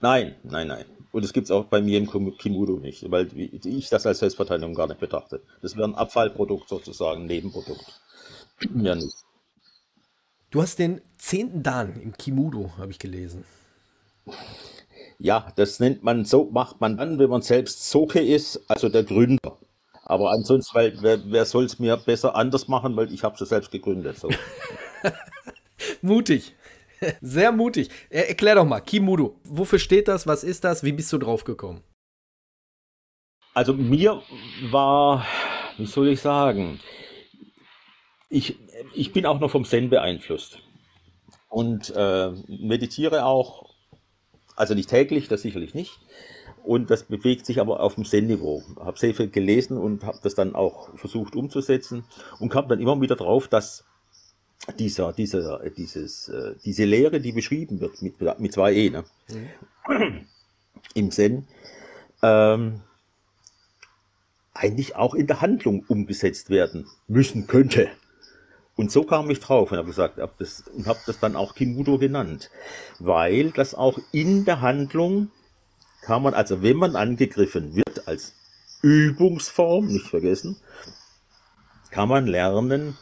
[0.00, 0.84] Nein, nein, nein.
[1.12, 4.74] Und das gibt es auch bei mir im Kimudo nicht, weil ich das als Selbstverteidigung
[4.74, 5.40] gar nicht betrachte.
[5.62, 8.00] Das wäre ein Abfallprodukt sozusagen, ein Nebenprodukt.
[8.74, 9.16] Ja, nicht.
[10.50, 13.44] Du hast den zehnten Dan im Kimudo, habe ich gelesen.
[15.18, 19.04] Ja, das nennt man so, macht man dann, wenn man selbst Soke ist, also der
[19.04, 19.58] Gründer.
[20.04, 23.48] Aber ansonsten, weil, wer, wer soll es mir besser anders machen, weil ich habe es
[23.48, 24.18] selbst gegründet.
[24.18, 24.28] So.
[26.02, 26.54] mutig.
[27.20, 27.90] Sehr mutig.
[28.10, 29.38] Erklär doch mal, Kimudo.
[29.44, 30.26] Wofür steht das?
[30.26, 30.82] Was ist das?
[30.82, 31.82] Wie bist du drauf gekommen?
[33.54, 34.22] Also mir
[34.70, 35.26] war,
[35.78, 36.78] wie soll ich sagen,
[38.28, 38.58] ich,
[38.94, 40.58] ich bin auch noch vom Zen beeinflusst
[41.48, 43.72] und äh, meditiere auch,
[44.56, 45.98] also nicht täglich, das sicherlich nicht.
[46.64, 48.62] Und das bewegt sich aber auf dem Zen-Niveau.
[48.80, 52.04] Habe sehr viel gelesen und habe das dann auch versucht umzusetzen
[52.40, 53.86] und kam dann immer wieder drauf, dass
[54.78, 59.04] dieser, dieser, dieses, äh, diese Lehre, die beschrieben wird mit, mit zwei E, ne?
[59.88, 60.26] Mhm.
[60.94, 61.46] im Zen,
[62.22, 62.82] ähm,
[64.54, 67.88] eigentlich auch in der Handlung umgesetzt werden müssen könnte.
[68.74, 71.54] Und so kam ich drauf und habe gesagt, hab das, und habe das dann auch
[71.54, 72.50] Kimudo genannt,
[72.98, 75.30] weil das auch in der Handlung
[76.02, 78.34] kann man, also wenn man angegriffen wird als
[78.82, 80.56] Übungsform, nicht vergessen,
[81.90, 82.96] kann man lernen,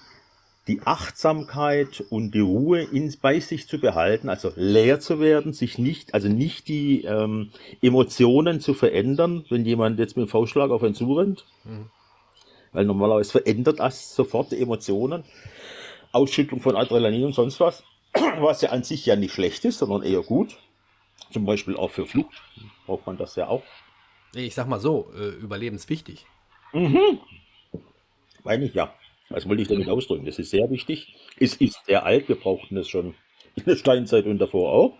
[0.66, 5.79] die Achtsamkeit und die Ruhe in, bei sich zu behalten, also leer zu werden, sich
[5.79, 7.50] nicht, also nicht die ähm,
[7.83, 11.44] Emotionen zu verändern, wenn jemand jetzt mit dem Faustschlag auf einen zurennt.
[11.64, 11.90] Mhm.
[12.72, 15.24] Weil normalerweise verändert das sofort die Emotionen.
[16.12, 17.85] Ausschüttung von Adrenalin und sonst was,
[18.38, 20.57] was ja an sich ja nicht schlecht ist, sondern eher gut.
[21.31, 22.42] Zum Beispiel auch für Flucht
[22.87, 23.62] braucht man das ja auch.
[24.35, 26.27] Ich sag mal so, äh, überlebenswichtig.
[26.72, 27.18] Mhm.
[28.44, 28.94] Meine ich ja.
[29.31, 30.27] Was wollte ich damit ausdrücken?
[30.27, 31.15] Das ist sehr wichtig.
[31.39, 33.15] Es ist sehr alt, wir brauchten es schon
[33.55, 34.99] in der Steinzeit und davor auch.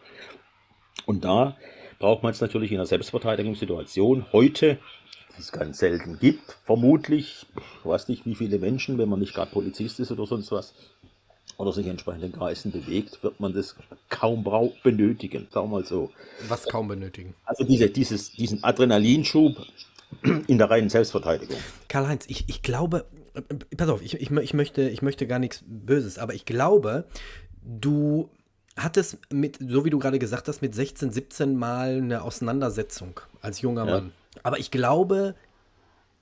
[1.07, 1.57] Und da
[1.99, 4.27] braucht man es natürlich in einer Selbstverteidigungssituation.
[4.33, 4.79] Heute,
[5.37, 9.35] die es ganz selten gibt, vermutlich, ich weiß nicht, wie viele Menschen, wenn man nicht
[9.35, 10.75] gerade Polizist ist oder sonst was,
[11.57, 13.77] oder sich entsprechend in Kreisen bewegt, wird man das
[14.09, 14.45] kaum
[14.83, 16.11] benötigen, sagen wir mal so.
[16.49, 17.35] Was kaum benötigen?
[17.45, 19.57] Also diese, dieses, diesen Adrenalinschub
[20.47, 21.57] in der reinen Selbstverteidigung.
[21.89, 23.05] Karl-Heinz, ich, ich glaube,
[23.77, 27.07] pass auf, ich, ich, ich, möchte, ich möchte gar nichts Böses, aber ich glaube,
[27.63, 28.31] du
[28.77, 33.61] hattest mit, so wie du gerade gesagt hast, mit 16, 17 Mal eine Auseinandersetzung als
[33.61, 33.93] junger ja.
[33.93, 34.13] Mann.
[34.43, 35.35] Aber ich glaube,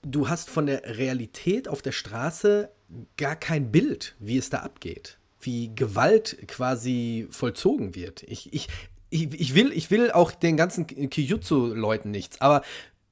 [0.02, 2.70] du hast von der Realität auf der Straße
[3.16, 8.22] gar kein Bild, wie es da abgeht wie Gewalt quasi vollzogen wird.
[8.22, 8.68] Ich, ich,
[9.10, 12.62] ich, ich, will, ich will auch den ganzen Kijutsu-Leuten nichts, aber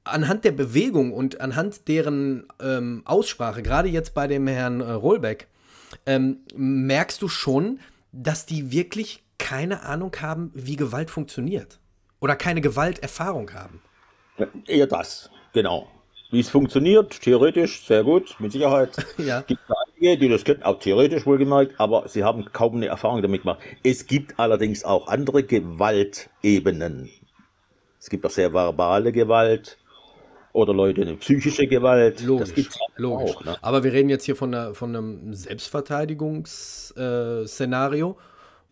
[0.03, 5.47] anhand der Bewegung und anhand deren ähm, Aussprache, gerade jetzt bei dem Herrn äh, Rollbeck,
[6.05, 7.79] ähm, merkst du schon,
[8.11, 11.79] dass die wirklich keine Ahnung haben, wie Gewalt funktioniert.
[12.19, 13.81] Oder keine Gewalterfahrung haben.
[14.67, 15.87] eher das, genau.
[16.29, 18.95] Wie es funktioniert, theoretisch sehr gut, mit Sicherheit.
[19.17, 19.41] ja.
[19.41, 19.61] Gibt
[19.99, 23.59] einige, die das können, auch theoretisch wohlgemerkt, aber sie haben kaum eine Erfahrung damit gemacht.
[23.83, 27.09] Es gibt allerdings auch andere Gewaltebenen.
[27.99, 29.77] Es gibt auch sehr verbale Gewalt
[30.53, 32.21] oder Leute eine psychische Gewalt.
[32.21, 33.35] Logisch, logisch.
[33.35, 33.57] Auch, ne?
[33.61, 38.11] Aber wir reden jetzt hier von, einer, von einem Selbstverteidigungsszenario.
[38.11, 38.15] Äh,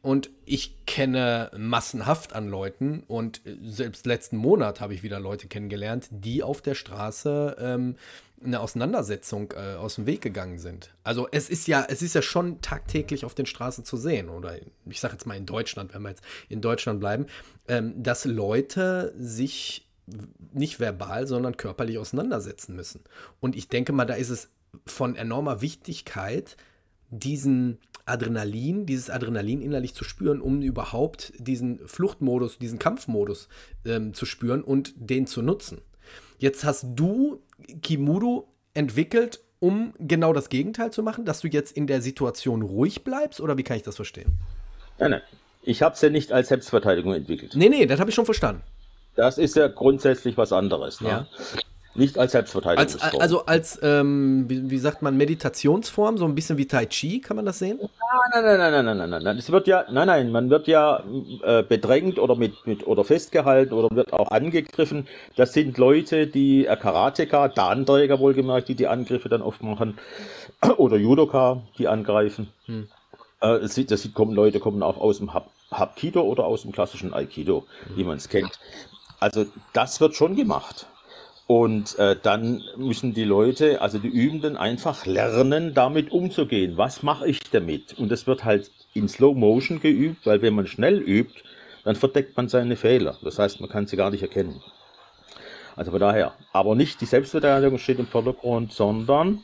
[0.01, 6.07] und ich kenne massenhaft an Leuten und selbst letzten Monat habe ich wieder Leute kennengelernt,
[6.09, 7.97] die auf der Straße ähm,
[8.41, 10.93] eine Auseinandersetzung äh, aus dem Weg gegangen sind.
[11.03, 14.55] Also es ist ja, es ist ja schon tagtäglich auf den Straßen zu sehen, oder
[14.85, 17.25] ich sage jetzt mal in Deutschland, wenn wir jetzt in Deutschland bleiben,
[17.67, 19.88] ähm, dass Leute sich
[20.53, 23.01] nicht verbal, sondern körperlich auseinandersetzen müssen.
[23.39, 24.49] Und ich denke mal, da ist es
[24.85, 26.57] von enormer Wichtigkeit,
[27.09, 33.49] diesen Adrenalin, dieses Adrenalin innerlich zu spüren, um überhaupt diesen Fluchtmodus, diesen Kampfmodus
[33.85, 35.81] ähm, zu spüren und den zu nutzen.
[36.37, 37.41] Jetzt hast du
[37.81, 43.03] Kimuro entwickelt, um genau das Gegenteil zu machen, dass du jetzt in der Situation ruhig
[43.03, 44.37] bleibst oder wie kann ich das verstehen?
[44.97, 45.21] Nein, nein.
[45.61, 47.53] Ich habe es ja nicht als Selbstverteidigung entwickelt.
[47.55, 48.63] Nee, nee, das habe ich schon verstanden.
[49.19, 51.01] Das ist ja grundsätzlich was anderes.
[51.01, 51.09] Ne?
[51.09, 51.27] Ja.
[51.93, 53.21] Nicht als Als, Selbstverteidigungsform.
[53.21, 57.35] also als, ähm, wie, wie sagt man, Meditationsform, so ein bisschen wie Tai Chi, kann
[57.35, 57.79] man das sehen?
[57.81, 57.89] Nein,
[58.31, 59.37] nein, nein, nein, nein, nein, nein, nein.
[59.37, 61.03] Es wird ja, nein, nein, man wird ja
[61.43, 65.05] äh, bedrängt oder mit, mit oder festgehalten oder wird auch angegriffen.
[65.35, 69.97] Das sind Leute, die äh, Karateka, Danträger wohlgemerkt, die die Angriffe dann oft machen,
[70.77, 72.47] oder Judoka, die angreifen.
[72.67, 72.87] Hm.
[73.41, 77.13] Äh, das sieht, kommen Leute kommen auch aus dem Hap Hapkido oder aus dem klassischen
[77.13, 78.59] Aikido, wie man es kennt.
[79.19, 80.87] Also das wird schon gemacht.
[81.47, 86.77] Und äh, dann müssen die Leute, also die Übenden, einfach lernen, damit umzugehen.
[86.77, 87.97] Was mache ich damit?
[87.97, 91.41] Und das wird halt in Slow Motion geübt, weil wenn man schnell übt,
[91.83, 93.17] dann verdeckt man seine Fehler.
[93.23, 94.61] Das heißt, man kann sie gar nicht erkennen.
[95.75, 99.43] Also von daher, aber nicht die Selbstverteidigung steht im Vordergrund, sondern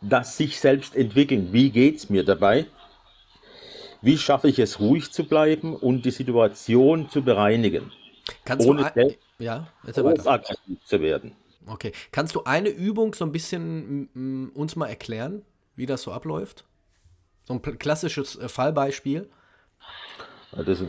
[0.00, 1.52] das sich selbst entwickeln.
[1.52, 2.66] Wie geht's mir dabei?
[4.02, 7.92] Wie schaffe ich es, ruhig zu bleiben und die Situation zu bereinigen,
[8.44, 11.32] Kannst ohne du ja, aggressiv zu werden?
[11.66, 11.92] Okay.
[12.10, 15.42] Kannst du eine Übung so ein bisschen mm, uns mal erklären,
[15.76, 16.64] wie das so abläuft?
[17.44, 19.28] So ein klassisches äh, Fallbeispiel.
[20.52, 20.82] Das,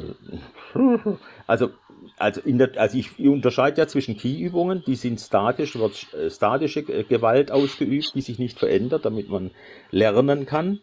[1.47, 1.71] also,
[2.17, 6.83] also, in der, also ich unterscheide ja zwischen Key-Übungen, die sind statisch, wird äh, statische
[6.83, 9.51] Gewalt ausgeübt, die sich nicht verändert, damit man
[9.91, 10.79] lernen kann.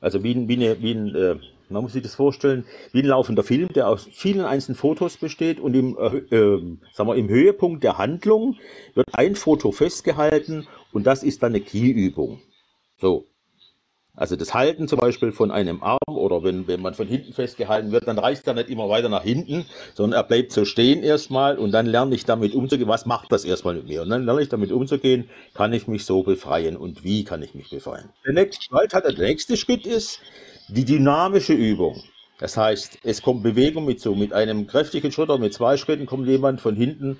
[0.00, 1.36] Also wie, ein- wie, eine, wie ein, äh,
[1.68, 5.58] man muss sich das vorstellen, wie ein laufender Film, der aus vielen einzelnen Fotos besteht
[5.60, 8.56] und im, äh, äh, sagen wir, im Höhepunkt der Handlung
[8.94, 12.40] wird ein Foto festgehalten und das ist dann eine Key-Übung.
[12.98, 13.26] So.
[14.16, 17.92] Also das Halten zum Beispiel von einem Arm oder wenn, wenn man von hinten festgehalten
[17.92, 21.58] wird, dann reißt er nicht immer weiter nach hinten, sondern er bleibt so stehen erstmal
[21.58, 22.88] und dann lerne ich damit umzugehen.
[22.88, 24.02] Was macht das erstmal mit mir?
[24.02, 27.54] Und dann lerne ich damit umzugehen, kann ich mich so befreien und wie kann ich
[27.54, 28.08] mich befreien?
[28.24, 30.20] Der nächste Schritt hat, der nächste Schritt ist
[30.68, 32.02] die dynamische Übung.
[32.38, 36.06] Das heißt, es kommt Bewegung mit so, mit einem kräftigen Schritt oder mit zwei Schritten
[36.06, 37.18] kommt jemand von hinten,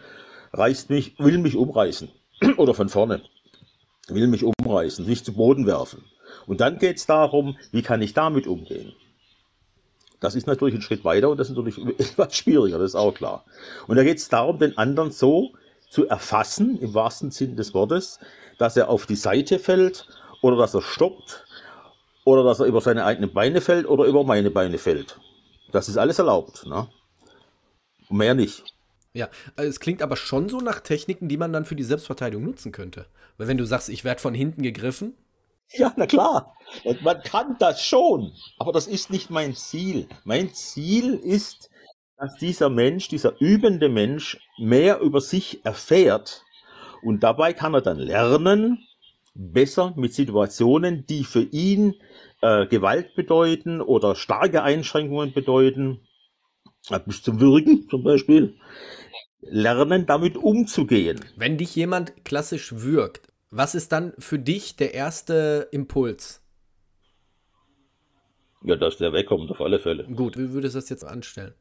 [0.53, 2.09] reißt mich, will mich umreißen.
[2.57, 3.23] oder von vorne.
[4.09, 6.05] Will mich umreißen, sich zu Boden werfen.
[6.47, 8.95] Und dann geht es darum, wie kann ich damit umgehen?
[10.21, 13.13] Das ist natürlich ein Schritt weiter und das ist natürlich etwas schwieriger, das ist auch
[13.13, 13.45] klar.
[13.87, 15.53] Und da geht es darum, den anderen so
[15.91, 18.19] zu erfassen, im wahrsten Sinn des Wortes,
[18.59, 20.09] dass er auf die Seite fällt
[20.43, 21.45] oder dass er stoppt
[22.25, 25.19] oder dass er über seine eigenen Beine fällt oder über meine Beine fällt.
[25.73, 26.67] Das ist alles erlaubt.
[26.67, 26.89] Ne?
[28.09, 28.65] Mehr nicht.
[29.13, 32.45] Ja, äh, es klingt aber schon so nach Techniken, die man dann für die Selbstverteidigung
[32.45, 33.07] nutzen könnte.
[33.39, 35.15] Weil wenn du sagst, ich werde von hinten gegriffen,
[35.73, 36.55] Ja, na klar.
[37.03, 38.33] Man kann das schon.
[38.59, 40.07] Aber das ist nicht mein Ziel.
[40.25, 41.71] Mein Ziel ist,
[42.17, 46.45] dass dieser Mensch, dieser übende Mensch mehr über sich erfährt.
[47.03, 48.87] Und dabei kann er dann lernen,
[49.35, 51.95] besser mit Situationen, die für ihn
[52.41, 56.01] äh, Gewalt bedeuten oder starke Einschränkungen bedeuten,
[56.89, 58.57] äh, bis zum Wirken zum Beispiel,
[59.41, 61.25] lernen, damit umzugehen.
[61.37, 66.43] wenn dich jemand klassisch würgt, was ist dann für dich der erste Impuls?
[68.63, 70.05] Ja, dass der wegkommt, auf alle Fälle.
[70.05, 71.55] Gut, wie würdest du das jetzt anstellen?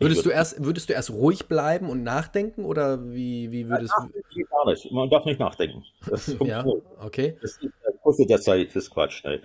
[0.00, 3.92] Würdest du würd- erst, würdest du erst ruhig bleiben und nachdenken oder wie, wie würdest
[4.34, 4.90] Geht Gar nicht.
[4.92, 5.84] Man darf nicht nachdenken.
[6.08, 6.44] Das du?
[6.44, 6.64] Ja,
[7.00, 7.36] okay.
[7.40, 7.58] Das
[8.02, 9.24] kostet ja Zeit, das ist Quatsch.
[9.24, 9.40] Ne?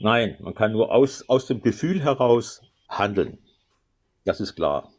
[0.00, 3.38] Nein, man kann nur aus, aus dem Gefühl heraus handeln.
[4.24, 4.90] Das ist klar.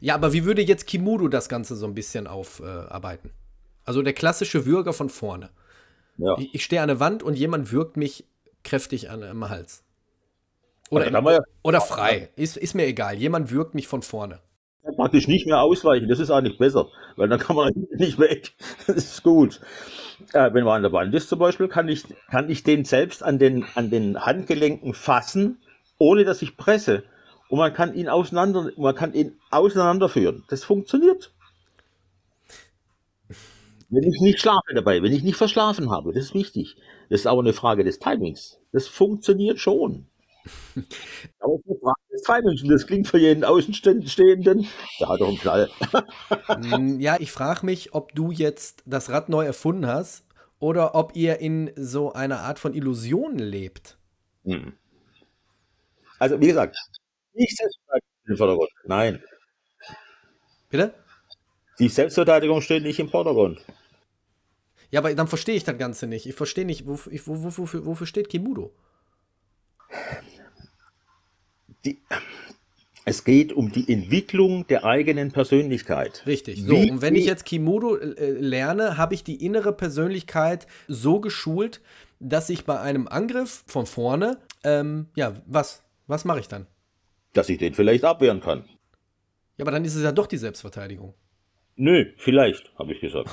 [0.00, 3.30] Ja, aber wie würde jetzt Kimudo das Ganze so ein bisschen aufarbeiten?
[3.86, 5.50] Also der klassische Würger von vorne.
[6.18, 6.36] Ja.
[6.38, 8.24] Ich, ich stehe an der Wand und jemand würgt mich
[8.64, 9.82] kräftig an, am Hals.
[10.90, 12.30] Oder, Also, wir ja oder frei.
[12.36, 13.16] Ist, ist mir egal.
[13.16, 14.40] Jemand würgt mich von vorne.
[14.96, 16.08] praktisch nicht mehr ausweichen.
[16.08, 18.52] Das ist eigentlich besser, weil dann kann man nicht weg.
[18.86, 19.60] Das ist gut.
[20.32, 23.22] Äh, wenn man an der Wand ist zum Beispiel, kann ich, kann ich den selbst
[23.22, 25.58] an den, an den Handgelenken fassen,
[25.98, 27.04] ohne dass ich presse.
[27.48, 30.44] Und man kann ihn auseinander, man kann ihn auseinanderführen.
[30.48, 31.32] Das funktioniert.
[33.88, 36.76] Wenn ich nicht schlafe dabei, wenn ich nicht verschlafen habe, das ist wichtig.
[37.08, 38.58] Das ist aber eine Frage des Timings.
[38.72, 40.06] Das funktioniert schon.
[41.40, 42.62] Aber es ist eine Frage des Timings.
[42.62, 44.66] Und das klingt für jeden Außenstehenden,
[45.00, 45.70] der hat doch einen Knall.
[46.60, 50.24] Mm, ja, ich frage mich, ob du jetzt das Rad neu erfunden hast
[50.58, 53.98] oder ob ihr in so einer Art von Illusion lebt.
[54.44, 54.74] Hm.
[56.18, 56.76] Also, wie gesagt,
[57.34, 58.70] nicht Selbstverteidigung steht im Vordergrund.
[58.84, 59.22] Nein,
[60.68, 60.94] Bitte?
[61.78, 63.64] Die Selbstverteidigung steht nicht im Vordergrund.
[64.90, 66.26] Ja, aber dann verstehe ich das Ganze nicht.
[66.26, 68.72] Ich verstehe nicht, wofür, ich- wo- wo- wofür, wofür steht Kimudo?
[71.84, 71.98] Die,
[73.04, 76.22] es geht um die Entwicklung der eigenen Persönlichkeit.
[76.26, 76.62] Richtig.
[76.62, 81.20] So, Wie- und wenn ich jetzt Kimudo äh, lerne, habe ich die innere Persönlichkeit so
[81.20, 81.80] geschult,
[82.18, 85.82] dass ich bei einem Angriff von vorne, ähm, ja, was?
[86.08, 86.66] Was mache ich dann?
[87.32, 88.64] Dass ich den vielleicht abwehren kann.
[89.58, 91.14] Ja, aber dann ist es ja doch die Selbstverteidigung.
[91.76, 93.30] Nö, vielleicht, habe ich gesagt.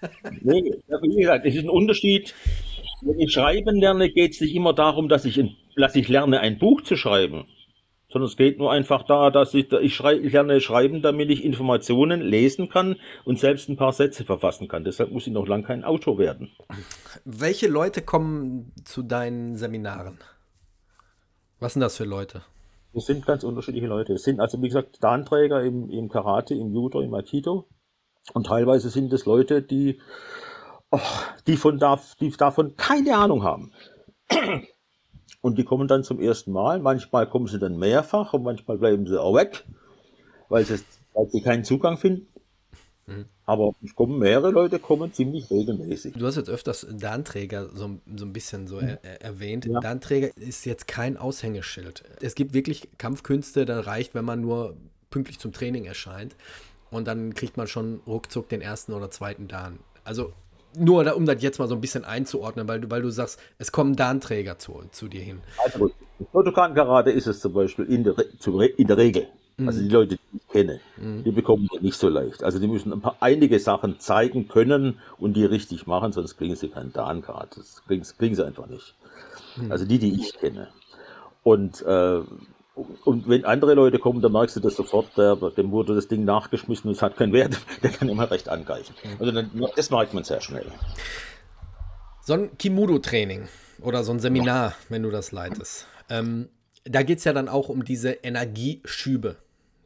[0.40, 2.34] nee, wie gesagt, es ist ein Unterschied.
[3.02, 6.40] Wenn ich schreiben lerne, geht es nicht immer darum, dass ich, ein, dass ich lerne,
[6.40, 7.46] ein Buch zu schreiben.
[8.08, 11.44] Sondern es geht nur einfach da, dass ich, ich, schrei, ich lerne schreiben, damit ich
[11.44, 14.84] Informationen lesen kann und selbst ein paar Sätze verfassen kann.
[14.84, 16.50] Deshalb muss ich noch lange kein Autor werden.
[17.24, 20.18] Welche Leute kommen zu deinen Seminaren?
[21.60, 22.42] Was sind das für Leute?
[22.92, 24.14] Das sind ganz unterschiedliche Leute.
[24.14, 27.66] Es sind also, wie gesagt, Danträger im, im Karate, im Judo, im Aikido.
[28.32, 30.00] Und teilweise sind es Leute, die,
[30.90, 31.00] oh,
[31.46, 33.72] die, von da, die davon keine Ahnung haben.
[35.40, 36.80] Und die kommen dann zum ersten Mal.
[36.80, 39.64] Manchmal kommen sie dann mehrfach und manchmal bleiben sie auch weg,
[40.48, 40.80] weil sie,
[41.14, 42.26] weil sie keinen Zugang finden.
[43.06, 43.26] Mhm.
[43.44, 46.14] Aber es kommen mehrere Leute, kommen ziemlich regelmäßig.
[46.14, 49.66] Du hast jetzt öfters Danträger so, so ein bisschen so er, er, erwähnt.
[49.66, 49.78] Ja.
[49.78, 52.02] Danträger ist jetzt kein Aushängeschild.
[52.20, 54.76] Es gibt wirklich Kampfkünste, da reicht, wenn man nur
[55.10, 56.34] pünktlich zum Training erscheint.
[56.90, 59.78] Und dann kriegt man schon ruckzuck den ersten oder zweiten Dan.
[60.04, 60.32] Also
[60.78, 63.72] nur um das jetzt mal so ein bisschen einzuordnen, weil du, weil du sagst, es
[63.72, 65.40] kommen Danträger zu, zu dir hin.
[65.64, 65.90] Also
[66.32, 68.14] Shotokan-Karate ist es zum Beispiel in der,
[68.76, 69.26] in der Regel.
[69.56, 69.68] Mhm.
[69.68, 71.24] Also die Leute, die ich kenne, mhm.
[71.24, 72.42] die bekommen das nicht so leicht.
[72.42, 76.56] Also die müssen ein paar, einige Sachen zeigen können und die richtig machen, sonst kriegen
[76.56, 77.56] sie keinen Dan-Grad.
[77.56, 78.94] Das kriegen, kriegen, sie einfach nicht.
[79.56, 79.72] Mhm.
[79.72, 80.68] Also die, die ich kenne.
[81.42, 82.20] Und äh,
[83.04, 86.24] und wenn andere Leute kommen, dann merkst du das sofort, der, dem wurde das Ding
[86.24, 88.94] nachgeschmissen und es hat keinen Wert, der kann immer recht angreifen.
[89.18, 90.66] Also dann, das merkt man sehr schnell.
[92.22, 93.48] So ein Kimudo-Training
[93.80, 94.76] oder so ein Seminar, ja.
[94.90, 96.48] wenn du das leitest, ähm,
[96.84, 99.36] da geht es ja dann auch um diese Energieschübe.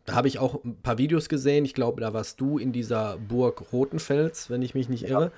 [0.05, 1.65] Da habe ich auch ein paar Videos gesehen.
[1.65, 5.31] Ich glaube, da warst du in dieser Burg Rotenfels, wenn ich mich nicht irre.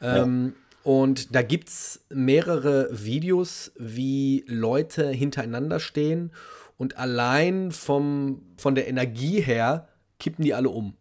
[0.00, 0.22] Ja.
[0.22, 0.92] Ähm, ja.
[0.92, 6.30] Und da gibt es mehrere Videos, wie Leute hintereinander stehen
[6.78, 9.88] und allein vom, von der Energie her
[10.18, 10.94] kippen die alle um.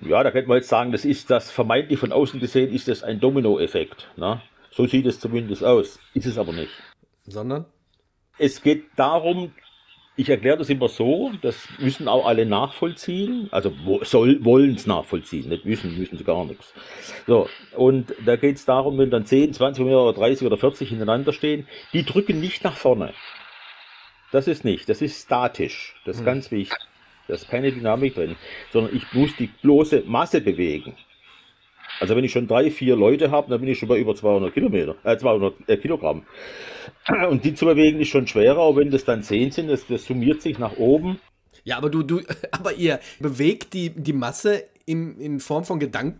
[0.00, 3.04] Ja, da könnte man jetzt sagen, das ist das vermeintlich von außen gesehen, ist das
[3.04, 4.10] ein Dominoeffekt.
[4.16, 4.42] Ne?
[4.70, 6.00] So sieht es zumindest aus.
[6.14, 6.72] Ist es aber nicht.
[7.26, 7.66] Sondern?
[8.38, 9.52] Es geht darum,
[10.16, 15.64] ich erkläre das immer so, das müssen auch alle nachvollziehen, also wollen es nachvollziehen, nicht
[15.64, 16.74] müssen, müssen sie gar nichts.
[17.26, 21.32] So, und da geht es darum, wenn dann 10, 20 oder 30 oder 40 hintereinander
[21.32, 23.12] stehen, die drücken nicht nach vorne.
[24.34, 25.94] Das ist nicht, das ist statisch.
[26.04, 26.26] Das ist hm.
[26.26, 26.76] ganz wichtig.
[27.28, 28.34] Da ist keine Dynamik drin,
[28.72, 30.96] sondern ich muss die bloße Masse bewegen.
[32.00, 34.52] Also wenn ich schon drei, vier Leute habe, dann bin ich schon bei über 200
[34.52, 36.26] Kilometer, äh, 200 äh, Kilogramm.
[37.30, 40.04] Und die zu bewegen ist schon schwerer, aber wenn das dann zehn sind, das, das
[40.04, 41.20] summiert sich nach oben.
[41.62, 42.20] Ja, aber du, du,
[42.50, 46.18] aber ihr bewegt die, die Masse in, in Form von Gedanken?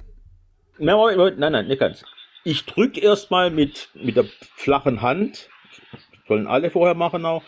[0.79, 2.05] Nein, nein, nein, nicht ganz.
[2.45, 5.49] Ich drücke erstmal mit, mit der flachen Hand,
[6.29, 7.43] sollen alle vorher machen auch,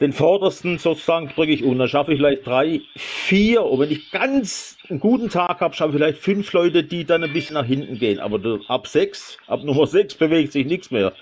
[0.00, 1.78] den vordersten sozusagen drücke ich um.
[1.78, 3.64] Dann schaffe ich vielleicht drei, vier.
[3.64, 7.22] Und wenn ich ganz einen guten Tag habe, schaffe ich vielleicht fünf Leute, die dann
[7.22, 8.18] ein bisschen nach hinten gehen.
[8.18, 11.12] Aber ab sechs, ab Nummer sechs bewegt sich nichts mehr.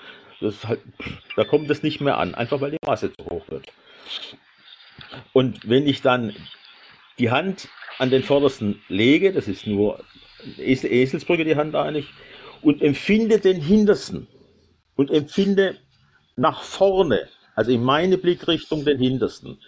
[0.41, 0.81] Halt,
[1.35, 3.67] da kommt es nicht mehr an, einfach weil die Masse zu hoch wird.
[5.33, 6.35] Und wenn ich dann
[7.19, 10.05] die Hand an den vordersten lege, das ist nur
[10.59, 12.07] Eselsbrücke die Hand eigentlich,
[12.63, 14.29] und empfinde den hintersten
[14.95, 15.77] und empfinde
[16.37, 19.59] nach vorne also in meine Blickrichtung den hintersten.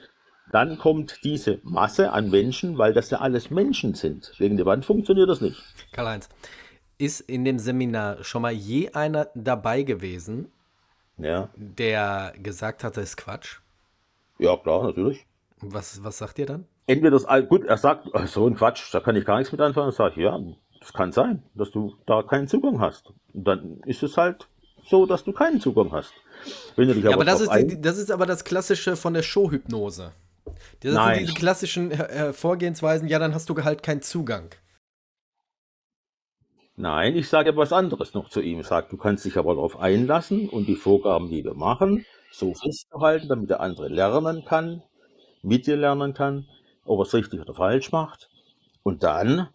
[0.52, 4.32] Dann kommt diese Masse an Menschen, weil das ja alles Menschen sind.
[4.38, 5.60] Wegen der Wand funktioniert das nicht.
[5.90, 6.28] Karl-Heinz,
[6.98, 10.52] ist in dem Seminar schon mal je einer dabei gewesen,
[11.18, 11.48] ja.
[11.56, 13.58] der gesagt hat, das ist Quatsch?
[14.38, 15.26] Ja, klar, natürlich.
[15.60, 16.66] Was, was sagt ihr dann?
[16.86, 19.88] Entweder das, gut, er sagt, so ein Quatsch, da kann ich gar nichts mit anfangen.
[19.88, 20.38] Dann sage ich, ja,
[20.78, 23.12] das kann sein, dass du da keinen Zugang hast.
[23.34, 24.46] Und dann ist es halt
[24.84, 26.14] so, dass du keinen Zugang hast.
[26.76, 30.12] Ja, aber, das ist, die, das ist aber das Klassische von der Showhypnose.
[30.80, 31.16] Das Nein.
[31.16, 34.50] sind diese klassischen äh, Vorgehensweisen, ja, dann hast du halt keinen Zugang.
[36.76, 38.60] Nein, ich sage was anderes noch zu ihm.
[38.60, 42.54] Ich sage, du kannst dich aber darauf einlassen und die Vorgaben, die wir machen, so
[42.54, 44.82] festzuhalten, damit der andere lernen kann,
[45.42, 46.46] mit dir lernen kann,
[46.86, 48.30] ob er es richtig oder falsch macht.
[48.82, 49.48] Und dann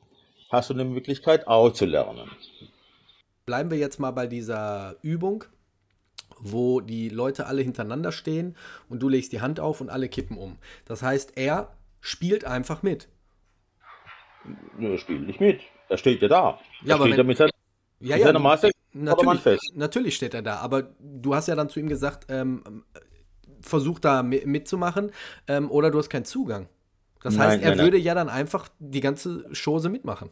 [0.51, 2.29] hast du eine Möglichkeit, auch zu lernen.
[3.47, 5.45] Bleiben wir jetzt mal bei dieser Übung
[6.39, 8.55] wo die Leute alle hintereinander stehen
[8.89, 10.57] und du legst die Hand auf und alle kippen um.
[10.85, 13.07] Das heißt, er spielt einfach mit.
[14.79, 15.61] Er spielt nicht mit.
[15.89, 16.59] Er steht ja da.
[16.83, 17.51] Ja, er aber steht wenn, mit, seiner,
[17.99, 19.71] ja, ja, Maße natürlich, fest.
[19.75, 22.83] natürlich steht er da, aber du hast ja dann zu ihm gesagt, ähm,
[23.61, 25.11] versuch da mitzumachen
[25.47, 26.67] ähm, oder du hast keinen Zugang.
[27.21, 28.05] Das nein, heißt, er nein, würde nein.
[28.05, 30.29] ja dann einfach die ganze Chose mitmachen.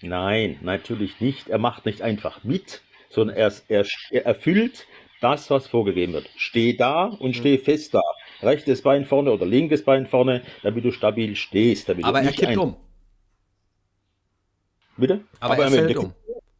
[0.00, 1.48] Nein, natürlich nicht.
[1.48, 4.86] Er macht nicht einfach mit, sondern er, er, er erfüllt
[5.20, 6.28] das, was vorgegeben wird.
[6.36, 8.02] Steh da und steh fest da.
[8.42, 11.88] Rechtes Bein vorne oder linkes Bein vorne, damit du stabil stehst.
[11.88, 12.76] Damit Aber er kippt ein- um.
[14.96, 15.20] Bitte?
[15.40, 16.12] Aber, am er fällt um.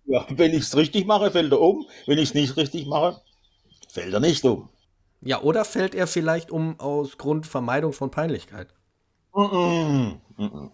[0.07, 1.87] Ja, wenn ich es richtig mache, fällt er um.
[2.07, 3.21] Wenn ich es nicht richtig mache,
[3.89, 4.69] fällt er nicht um.
[5.21, 8.69] Ja, oder fällt er vielleicht um aus Grund Vermeidung von Peinlichkeit?
[9.33, 10.19] Mm-mm.
[10.39, 10.71] Mm-mm.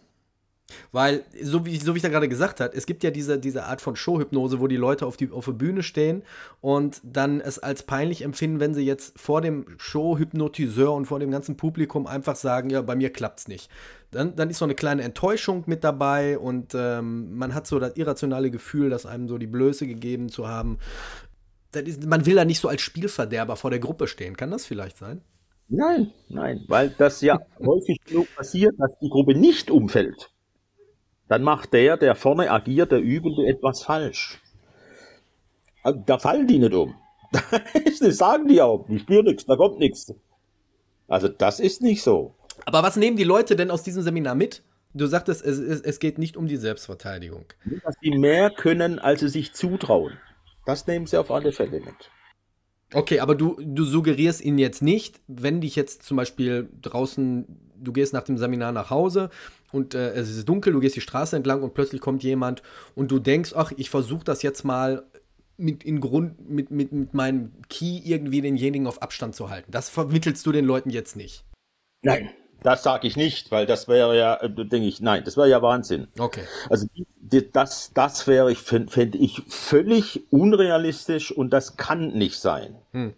[0.92, 3.64] Weil, so wie, so wie ich da gerade gesagt habe, es gibt ja diese, diese
[3.64, 6.22] Art von Showhypnose, wo die Leute auf, die, auf der Bühne stehen
[6.60, 11.30] und dann es als peinlich empfinden, wenn sie jetzt vor dem Showhypnotiseur und vor dem
[11.30, 13.70] ganzen Publikum einfach sagen, ja, bei mir klappt's nicht.
[14.10, 17.96] Dann, dann ist so eine kleine Enttäuschung mit dabei und ähm, man hat so das
[17.96, 20.78] irrationale Gefühl, dass einem so die Blöße gegeben zu haben.
[21.74, 24.36] Ist, man will da nicht so als Spielverderber vor der Gruppe stehen.
[24.36, 25.22] Kann das vielleicht sein?
[25.68, 30.30] Nein, nein, weil das ja häufig genug passiert, dass die Gruppe nicht umfällt.
[31.28, 34.40] Dann macht der, der vorne agiert, der Übende etwas falsch.
[35.82, 36.94] Also, Da fallen die nicht um.
[38.00, 38.88] Das sagen die auch.
[38.88, 40.12] Ich spüre nichts, da kommt nichts.
[41.08, 42.34] Also das ist nicht so.
[42.66, 44.62] Aber was nehmen die Leute denn aus diesem Seminar mit?
[44.94, 47.46] Du sagtest, es, es, es geht nicht um die Selbstverteidigung.
[47.82, 50.18] Dass die mehr können, als sie sich zutrauen.
[50.66, 52.10] Das nehmen sie auf alle Fälle mit.
[52.92, 57.44] Okay, aber du, du suggerierst ihnen jetzt nicht, wenn dich jetzt zum Beispiel draußen,
[57.84, 59.30] du gehst nach dem Seminar nach Hause
[59.72, 62.62] und äh, es ist dunkel, du gehst die Straße entlang und plötzlich kommt jemand
[62.94, 65.04] und du denkst, ach, ich versuche das jetzt mal
[65.56, 69.70] mit, in Grund, mit, mit, mit meinem Key irgendwie denjenigen auf Abstand zu halten.
[69.70, 71.44] Das vermittelst du den Leuten jetzt nicht.
[72.02, 72.30] Nein,
[72.62, 75.62] das sage ich nicht, weil das wäre ja, äh, denke ich, nein, das wäre ja
[75.62, 76.08] Wahnsinn.
[76.18, 76.42] Okay.
[76.70, 76.86] Also
[77.52, 82.76] das, das wäre ich, fänd- fände ich völlig unrealistisch und das kann nicht sein.
[82.92, 83.14] Hm.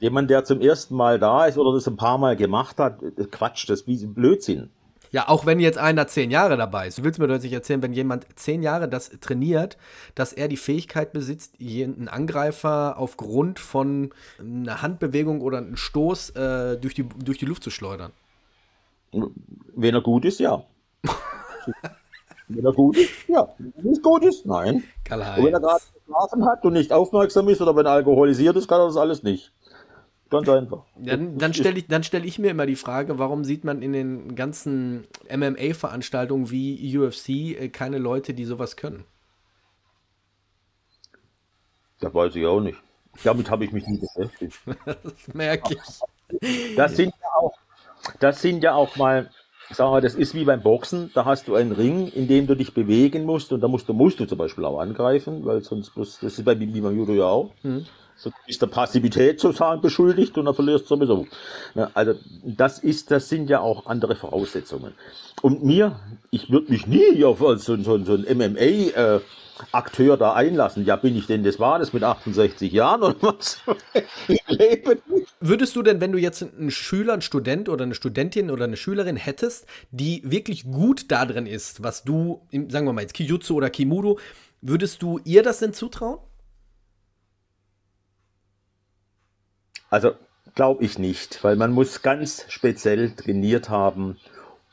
[0.00, 3.68] Jemand, der zum ersten Mal da ist oder das ein paar Mal gemacht hat, Quatsch,
[3.68, 4.70] das ist wie Blödsinn.
[5.10, 6.98] Ja, auch wenn jetzt einer zehn Jahre dabei ist.
[6.98, 9.78] Du willst mir doch nicht erzählen, wenn jemand zehn Jahre das trainiert,
[10.14, 16.76] dass er die Fähigkeit besitzt, jeden Angreifer aufgrund von einer Handbewegung oder einem Stoß äh,
[16.76, 18.12] durch, die, durch die Luft zu schleudern.
[19.74, 20.62] Wenn er gut ist, ja.
[22.48, 23.48] Wenn er gut ist, ja.
[23.58, 24.84] Wenn er nicht gut ist, nein.
[25.10, 28.68] Und wenn er gerade geschlafen hat und nicht aufmerksam ist oder wenn er alkoholisiert ist,
[28.68, 29.52] kann er das alles nicht.
[30.30, 30.84] Ganz einfach.
[30.96, 33.92] Dann, dann stelle ich, dann stell ich mir immer die Frage, warum sieht man in
[33.94, 39.04] den ganzen MMA-Veranstaltungen wie UFC äh, keine Leute, die sowas können?
[42.00, 42.78] Das weiß ich auch nicht.
[43.24, 44.58] Damit habe ich mich nie beschäftigt.
[44.84, 46.76] Das merke ich.
[46.76, 47.54] Das sind ja auch,
[48.20, 49.30] das sind ja auch mal,
[49.70, 52.54] sagen wir, das ist wie beim Boxen, da hast du einen Ring, in dem du
[52.54, 55.92] dich bewegen musst und da musst du, musst du zum Beispiel auch angreifen, weil sonst,
[55.92, 57.54] bloß- das ist bei, wie beim Judo ja auch.
[58.18, 61.26] So ist der Passivität sozusagen beschuldigt und dann verlierst du sowieso.
[61.94, 64.92] Also das ist, das sind ja auch andere Voraussetzungen.
[65.40, 66.00] Und mir,
[66.30, 69.20] ich würde mich nie auf so, so, so ein MMA
[69.72, 70.84] Akteur da einlassen.
[70.84, 73.60] Ja, bin ich denn das war das mit 68 Jahren oder was?
[75.40, 78.76] Würdest du denn, wenn du jetzt einen Schüler, einen Student oder eine Studentin oder eine
[78.76, 83.54] Schülerin hättest, die wirklich gut da drin ist, was du, sagen wir mal jetzt Kijutsu
[83.54, 84.18] oder Kimudo,
[84.60, 86.18] würdest du ihr das denn zutrauen?
[89.90, 90.12] Also
[90.54, 94.16] glaube ich nicht, weil man muss ganz speziell trainiert haben,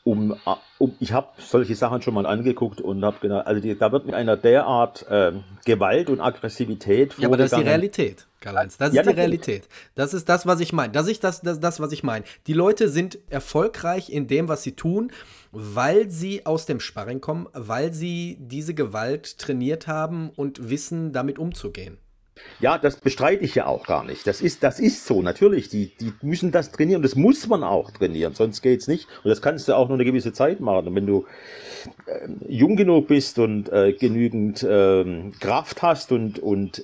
[0.05, 0.36] um,
[0.78, 4.05] um ich habe solche Sachen schon mal angeguckt und habe gedacht, also die, da wird
[4.05, 7.63] mit einer derart ähm, Gewalt und Aggressivität Ja, aber das ist die.
[7.63, 8.78] Realität, Karl-Heinz.
[8.78, 9.18] Das Ja, ist die natürlich.
[9.18, 9.68] Realität.
[9.95, 10.93] Das ist das, was ich meine.
[10.93, 12.24] Das ist das, das, das, was ich meine.
[12.45, 15.11] Die Leute sind erfolgreich in dem, was sie tun,
[15.51, 21.39] weil sie aus dem Sparring kommen, weil sie diese Gewalt trainiert haben und wissen, damit
[21.39, 21.97] umzugehen.
[22.59, 24.27] Ja, das bestreite ich ja auch gar nicht.
[24.27, 25.69] Das ist, das ist so, natürlich.
[25.69, 27.01] Die, die müssen das trainieren.
[27.01, 29.07] Das muss man auch trainieren, sonst geht's nicht.
[29.23, 30.88] Und das kannst du auch nur eine gewisse Zeit machen.
[30.88, 31.25] Und wenn du
[32.07, 36.83] ähm, jung genug bist und äh, genügend ähm, Kraft hast und, und,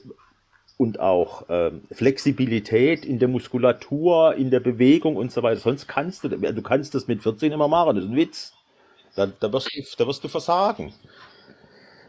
[0.77, 6.23] und auch ähm, Flexibilität in der Muskulatur, in der Bewegung und so weiter, sonst kannst
[6.23, 7.95] du, du kannst das mit 14 immer machen.
[7.95, 8.53] Das ist ein Witz.
[9.15, 10.93] Da, da, wirst, du, da wirst du versagen.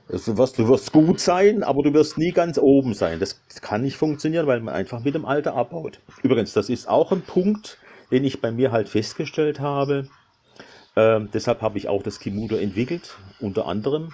[0.09, 3.19] Also wirst, du wirst gut sein, aber du wirst nie ganz oben sein.
[3.21, 6.01] Das kann nicht funktionieren, weil man einfach mit dem Alter abbaut.
[6.23, 7.79] Übrigens, das ist auch ein Punkt,
[8.11, 10.09] den ich bei mir halt festgestellt habe.
[10.97, 14.13] Ähm, deshalb habe ich auch das Kimudo entwickelt, unter anderem.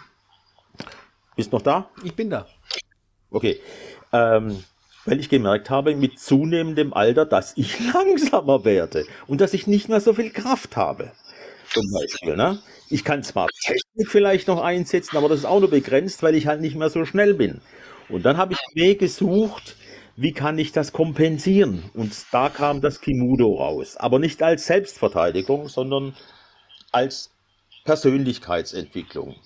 [1.34, 1.88] Bist noch da?
[2.04, 2.46] Ich bin da.
[3.30, 3.60] Okay.
[4.12, 4.64] Ähm,
[5.04, 9.88] weil ich gemerkt habe, mit zunehmendem Alter, dass ich langsamer werde und dass ich nicht
[9.88, 11.12] mehr so viel Kraft habe.
[11.70, 12.60] Zum Beispiel, ne?
[12.88, 16.46] Ich kann zwar Technik vielleicht noch einsetzen, aber das ist auch nur begrenzt, weil ich
[16.46, 17.60] halt nicht mehr so schnell bin.
[18.08, 19.76] Und dann habe ich einen Weg gesucht,
[20.16, 21.90] wie kann ich das kompensieren?
[21.94, 23.96] Und da kam das Kimudo raus.
[23.96, 26.16] Aber nicht als Selbstverteidigung, sondern
[26.90, 27.30] als
[27.84, 29.36] Persönlichkeitsentwicklung.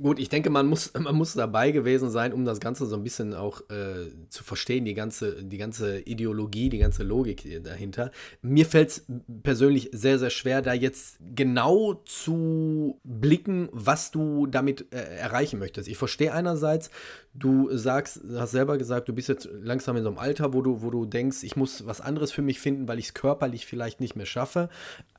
[0.00, 3.04] Gut, ich denke, man muss, man muss dabei gewesen sein, um das Ganze so ein
[3.04, 8.10] bisschen auch äh, zu verstehen, die ganze, die ganze Ideologie, die ganze Logik dahinter.
[8.40, 9.06] Mir fällt es
[9.42, 15.88] persönlich sehr, sehr schwer, da jetzt genau zu blicken, was du damit äh, erreichen möchtest.
[15.88, 16.90] Ich verstehe einerseits,
[17.34, 20.82] du sagst, hast selber gesagt, du bist jetzt langsam in so einem Alter, wo du,
[20.82, 24.00] wo du denkst, ich muss was anderes für mich finden, weil ich es körperlich vielleicht
[24.00, 24.70] nicht mehr schaffe.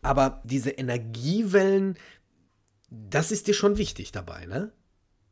[0.02, 1.96] Aber diese Energiewellen,
[3.10, 4.72] das ist dir schon wichtig dabei, ne?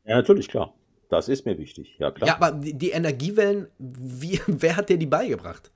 [0.04, 0.74] Ja, natürlich, klar.
[1.08, 2.26] Das ist mir wichtig, ja klar.
[2.26, 5.70] Ja, aber die, die Energiewellen, wie, wer hat dir die beigebracht?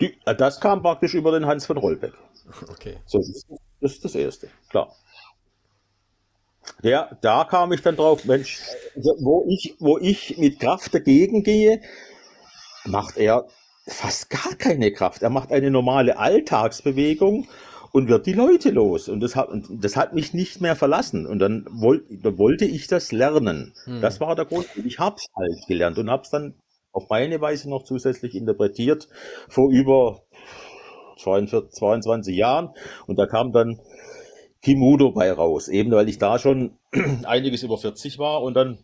[0.00, 2.14] Die, äh, das kam praktisch über den Hans von Rollbeck.
[2.68, 2.96] Okay.
[3.06, 3.18] So,
[3.80, 4.94] das ist das Erste, klar.
[6.82, 8.60] Der, da kam ich dann drauf, Mensch,
[8.96, 11.80] also wo ich, wo ich mit Kraft dagegen gehe,
[12.84, 13.46] macht er
[13.86, 15.22] fast gar keine Kraft.
[15.22, 17.48] Er macht eine normale Alltagsbewegung
[17.92, 19.08] und wird die Leute los.
[19.08, 21.26] Und das hat, das hat mich nicht mehr verlassen.
[21.26, 23.74] Und dann, wollt, dann wollte ich das lernen.
[23.84, 24.00] Hm.
[24.00, 24.66] Das war der Grund.
[24.84, 26.54] Ich habe es halt gelernt und habe es dann
[26.92, 29.08] auf meine Weise noch zusätzlich interpretiert
[29.48, 30.22] vor über
[31.18, 32.70] 42, 22 Jahren.
[33.06, 33.78] Und da kam dann
[34.62, 36.78] Kimudo bei raus, eben weil ich da schon
[37.24, 38.78] einiges über 40 war und dann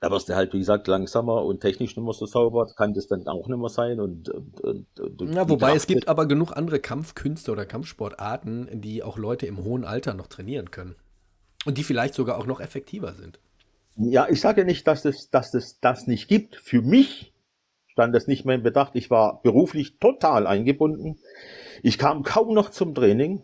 [0.00, 3.08] da wirst du halt, wie gesagt, langsamer und technisch nicht mehr so sauber, kann das
[3.08, 3.98] dann auch nicht mehr sein.
[3.98, 9.18] Und, und, und ja, wobei es gibt aber genug andere Kampfkünste oder Kampfsportarten, die auch
[9.18, 10.94] Leute im hohen Alter noch trainieren können.
[11.64, 13.40] Und die vielleicht sogar auch noch effektiver sind.
[13.96, 16.54] Ja, ich sage ja nicht, dass es, dass es das nicht gibt.
[16.54, 17.34] Für mich
[17.88, 18.92] stand das nicht mehr in Bedacht.
[18.94, 21.18] Ich war beruflich total eingebunden.
[21.82, 23.42] Ich kam kaum noch zum Training.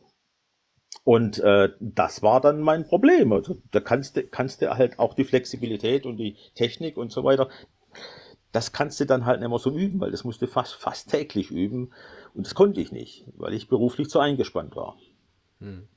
[1.05, 3.33] Und äh, das war dann mein Problem.
[3.33, 7.25] Also, da kannst du, kannst du halt auch die Flexibilität und die Technik und so
[7.25, 7.51] weiter,
[8.53, 11.11] das kannst du dann halt nicht mehr so üben, weil das musst du fast, fast
[11.11, 11.93] täglich üben.
[12.35, 14.97] Und das konnte ich nicht, weil ich beruflich zu eingespannt war.
[15.61, 15.89] Hm.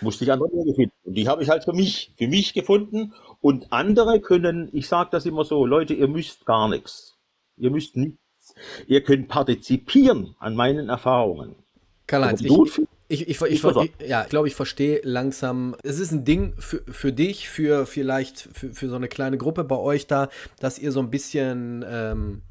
[0.00, 0.94] Musste ich andere Wege finden.
[1.04, 3.14] Und die habe ich halt für mich, für mich gefunden.
[3.40, 7.18] Und andere können, ich sage das immer so, Leute, ihr müsst gar nichts.
[7.56, 8.54] Ihr müsst nichts.
[8.86, 11.56] Ihr könnt partizipieren an meinen Erfahrungen.
[12.06, 13.62] Karl-Heinz, ich, ich, ich, ich,
[14.06, 15.76] ja, ich glaube, ich verstehe langsam.
[15.82, 19.64] Es ist ein Ding für, für dich, für vielleicht für, für so eine kleine Gruppe
[19.64, 20.28] bei euch da,
[20.58, 22.42] dass ihr so ein bisschen ähm,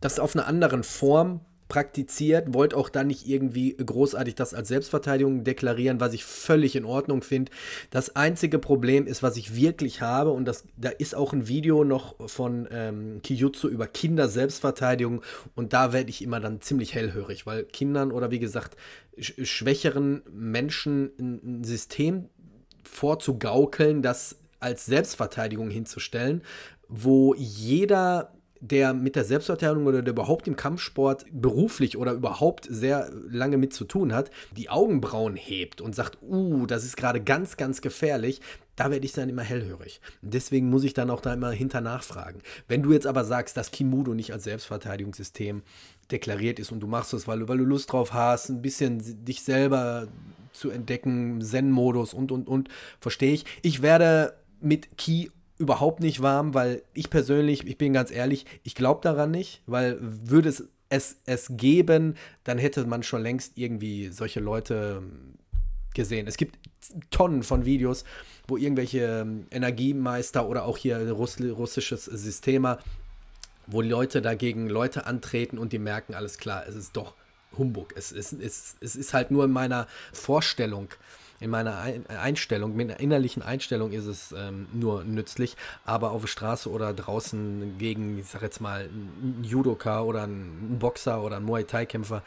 [0.00, 5.44] das auf einer anderen Form praktiziert, wollt auch dann nicht irgendwie großartig das als Selbstverteidigung
[5.44, 7.50] deklarieren, was ich völlig in Ordnung finde.
[7.90, 11.84] Das einzige Problem ist, was ich wirklich habe, und das, da ist auch ein Video
[11.84, 15.22] noch von ähm, Kijutsu über Kinder-Selbstverteidigung,
[15.54, 18.76] und da werde ich immer dann ziemlich hellhörig, weil Kindern oder wie gesagt,
[19.18, 22.28] sch schwächeren Menschen ein System
[22.84, 26.42] vorzugaukeln, das als Selbstverteidigung hinzustellen,
[26.88, 33.10] wo jeder der mit der Selbstverteidigung oder der überhaupt im Kampfsport beruflich oder überhaupt sehr
[33.28, 37.56] lange mit zu tun hat, die Augenbrauen hebt und sagt, uh, das ist gerade ganz,
[37.56, 38.40] ganz gefährlich,
[38.76, 40.00] da werde ich dann immer hellhörig.
[40.20, 42.40] Deswegen muss ich dann auch da immer hinter nachfragen.
[42.68, 45.62] Wenn du jetzt aber sagst, dass Kimudo nicht als Selbstverteidigungssystem
[46.10, 49.24] deklariert ist und du machst es, weil du, weil du Lust drauf hast, ein bisschen
[49.24, 50.08] dich selber
[50.52, 52.68] zu entdecken, Zen-Modus und, und, und,
[53.00, 53.44] verstehe ich.
[53.62, 58.74] Ich werde mit Ki überhaupt nicht warm, weil ich persönlich, ich bin ganz ehrlich, ich
[58.74, 64.08] glaube daran nicht, weil würde es, es es geben, dann hätte man schon längst irgendwie
[64.08, 65.34] solche Leute ähm,
[65.94, 66.26] gesehen.
[66.26, 66.58] Es gibt
[67.10, 68.04] Tonnen von Videos,
[68.46, 72.78] wo irgendwelche ähm, Energiemeister oder auch hier Russ russisches Systema,
[73.66, 77.14] wo Leute dagegen Leute antreten und die merken, alles klar, es ist doch
[77.56, 77.94] Humbug.
[77.96, 80.88] Es, es, es, es ist halt nur in meiner Vorstellung
[81.40, 81.78] in meiner
[82.08, 86.94] Einstellung, mit einer innerlichen Einstellung ist es ähm, nur nützlich, aber auf der Straße oder
[86.94, 92.22] draußen gegen, ich sag jetzt mal, einen Judoka oder einen Boxer oder einen Muay Thai-Kämpfer,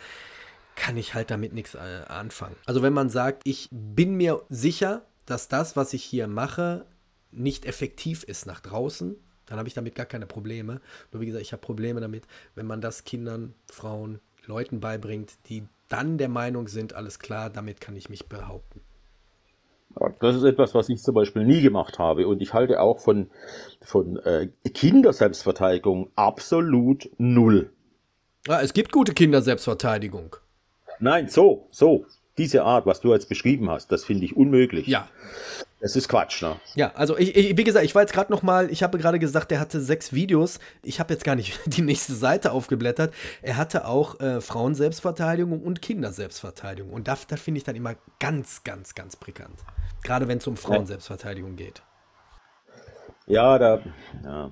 [0.75, 2.55] kann ich halt damit nichts äh, anfangen.
[2.65, 6.85] Also wenn man sagt, ich bin mir sicher, dass das, was ich hier mache,
[7.31, 10.79] nicht effektiv ist nach draußen, dann habe ich damit gar keine Probleme.
[11.11, 15.63] Nur wie gesagt, ich habe Probleme damit, wenn man das Kindern, Frauen, Leuten beibringt, die
[15.89, 18.81] dann der Meinung sind, alles klar, damit kann ich mich behaupten.
[20.19, 22.27] Das ist etwas, was ich zum Beispiel nie gemacht habe.
[22.27, 23.29] Und ich halte auch von,
[23.81, 27.71] von äh, Kinderselbstverteidigung absolut null.
[28.47, 30.35] Ja, es gibt gute Kinderselbstverteidigung.
[30.99, 32.05] Nein, so, so.
[32.37, 34.87] Diese Art, was du jetzt beschrieben hast, das finde ich unmöglich.
[34.87, 35.09] Ja.
[35.81, 36.57] Das ist Quatsch, ne?
[36.75, 39.19] Ja, also ich, ich, wie gesagt, ich war jetzt gerade noch mal, ich habe gerade
[39.19, 40.59] gesagt, er hatte sechs Videos.
[40.81, 43.13] Ich habe jetzt gar nicht die nächste Seite aufgeblättert.
[43.41, 46.91] Er hatte auch äh, Frauenselbstverteidigung und Kinderselbstverteidigung.
[46.91, 49.59] Und das, das finde ich dann immer ganz, ganz, ganz prickelnd.
[50.03, 51.81] Gerade wenn es um Frauenselbstverteidigung geht.
[53.27, 53.79] Ja, da,
[54.23, 54.51] ja.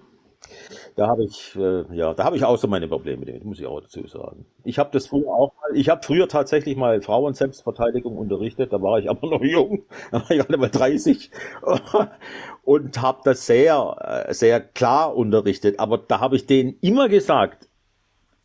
[0.95, 3.65] Da habe ich, äh, ja, da habe ich auch so meine Probleme damit, muss ich
[3.65, 4.45] auch dazu sagen.
[4.63, 8.99] Ich habe das früher auch mal, ich habe früher tatsächlich mal Frauen-Selbstverteidigung unterrichtet, da war
[8.99, 11.31] ich aber noch jung, da war ich gerade mal 30
[12.63, 15.79] und habe das sehr, äh, sehr klar unterrichtet.
[15.79, 17.67] Aber da habe ich denen immer gesagt,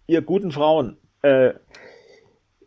[0.07, 1.55] ihr guten Frauen, äh,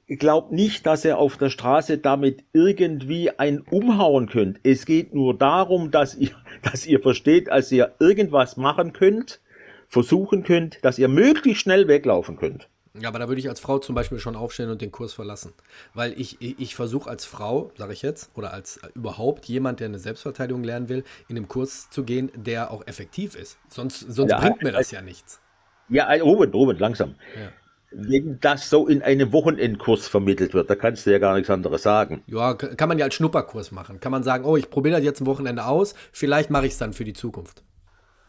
[0.08, 4.60] glaubt nicht, dass ihr auf der Straße damit irgendwie ein umhauen könnt.
[4.64, 6.32] Es geht nur darum, dass ihr,
[6.62, 9.42] dass ihr versteht, als ihr irgendwas machen könnt,
[9.88, 12.70] versuchen könnt, dass ihr möglichst schnell weglaufen könnt.
[12.98, 15.54] Ja, aber da würde ich als Frau zum Beispiel schon aufstehen und den Kurs verlassen.
[15.94, 19.82] Weil ich, ich, ich versuche als Frau, sage ich jetzt, oder als äh, überhaupt jemand,
[19.82, 23.58] der eine Selbstverteidigung lernen will, in einem Kurs zu gehen, der auch effektiv ist.
[23.68, 25.42] Sonst, sonst ja, bringt mir das ja nichts.
[25.90, 27.16] Ja, Robert, Robert, langsam.
[27.36, 27.52] Ja.
[27.98, 31.84] Wenn das so in einem Wochenendkurs vermittelt wird, da kannst du ja gar nichts anderes
[31.84, 32.24] sagen.
[32.28, 34.02] Ja, kann man ja als Schnupperkurs machen.
[34.02, 36.78] Kann man sagen, oh, ich probiere das jetzt ein Wochenende aus, vielleicht mache ich es
[36.78, 37.64] dann für die Zukunft.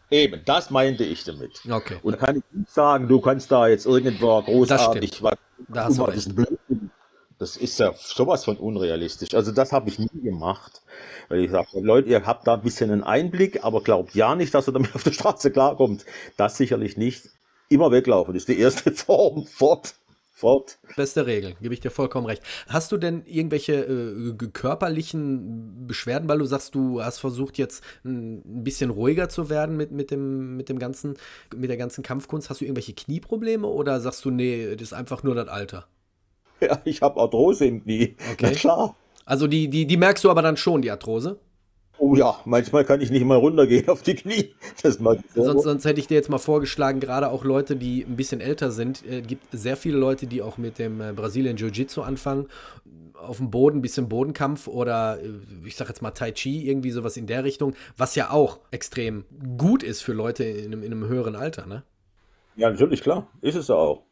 [0.09, 1.59] Eben, das meinte ich damit.
[1.69, 1.97] Okay.
[2.01, 5.35] Und kann ich nicht sagen, du kannst da jetzt irgendwo großartig was.
[5.67, 6.31] Da hast du recht.
[7.39, 9.35] Das ist ja sowas von unrealistisch.
[9.35, 10.81] Also das habe ich nie gemacht.
[11.29, 14.53] Weil ich sage, Leute, ihr habt da ein bisschen einen Einblick, aber glaubt ja nicht,
[14.53, 16.05] dass ihr damit auf der Straße klarkommt.
[16.37, 17.29] Das sicherlich nicht.
[17.69, 19.45] Immer weglaufen ist die erste Form.
[19.45, 19.95] Fort
[20.37, 20.77] fort.
[20.95, 22.43] Beste Regel, gebe ich dir vollkommen recht.
[22.67, 28.63] Hast du denn irgendwelche äh, körperlichen Beschwerden, weil du sagst, du hast versucht jetzt ein
[28.63, 31.15] bisschen ruhiger zu werden mit, mit, dem, mit dem ganzen,
[31.55, 32.49] mit der ganzen Kampfkunst?
[32.49, 35.87] Hast du irgendwelche Knieprobleme oder sagst du, nee, das ist einfach nur das Alter?
[36.61, 38.15] Ja, ich habe Arthrose im Knie.
[38.33, 38.49] Okay.
[38.49, 38.95] Na klar.
[39.25, 41.39] Also die, die, die merkst du aber dann schon, die Arthrose?
[41.99, 44.53] Oh ja, manchmal kann ich nicht mal runtergehen auf die Knie.
[44.83, 48.15] Das mag sonst, sonst hätte ich dir jetzt mal vorgeschlagen, gerade auch Leute, die ein
[48.15, 49.03] bisschen älter sind.
[49.03, 52.47] Es äh, gibt sehr viele Leute, die auch mit dem äh, Brasilien Jiu-Jitsu anfangen.
[53.13, 55.29] Auf dem Boden, ein bisschen Bodenkampf oder äh,
[55.65, 59.25] ich sag jetzt mal Tai Chi, irgendwie sowas in der Richtung, was ja auch extrem
[59.57, 61.83] gut ist für Leute in einem, in einem höheren Alter, ne?
[62.55, 63.27] Ja, natürlich, klar.
[63.41, 64.03] Ist es ja auch.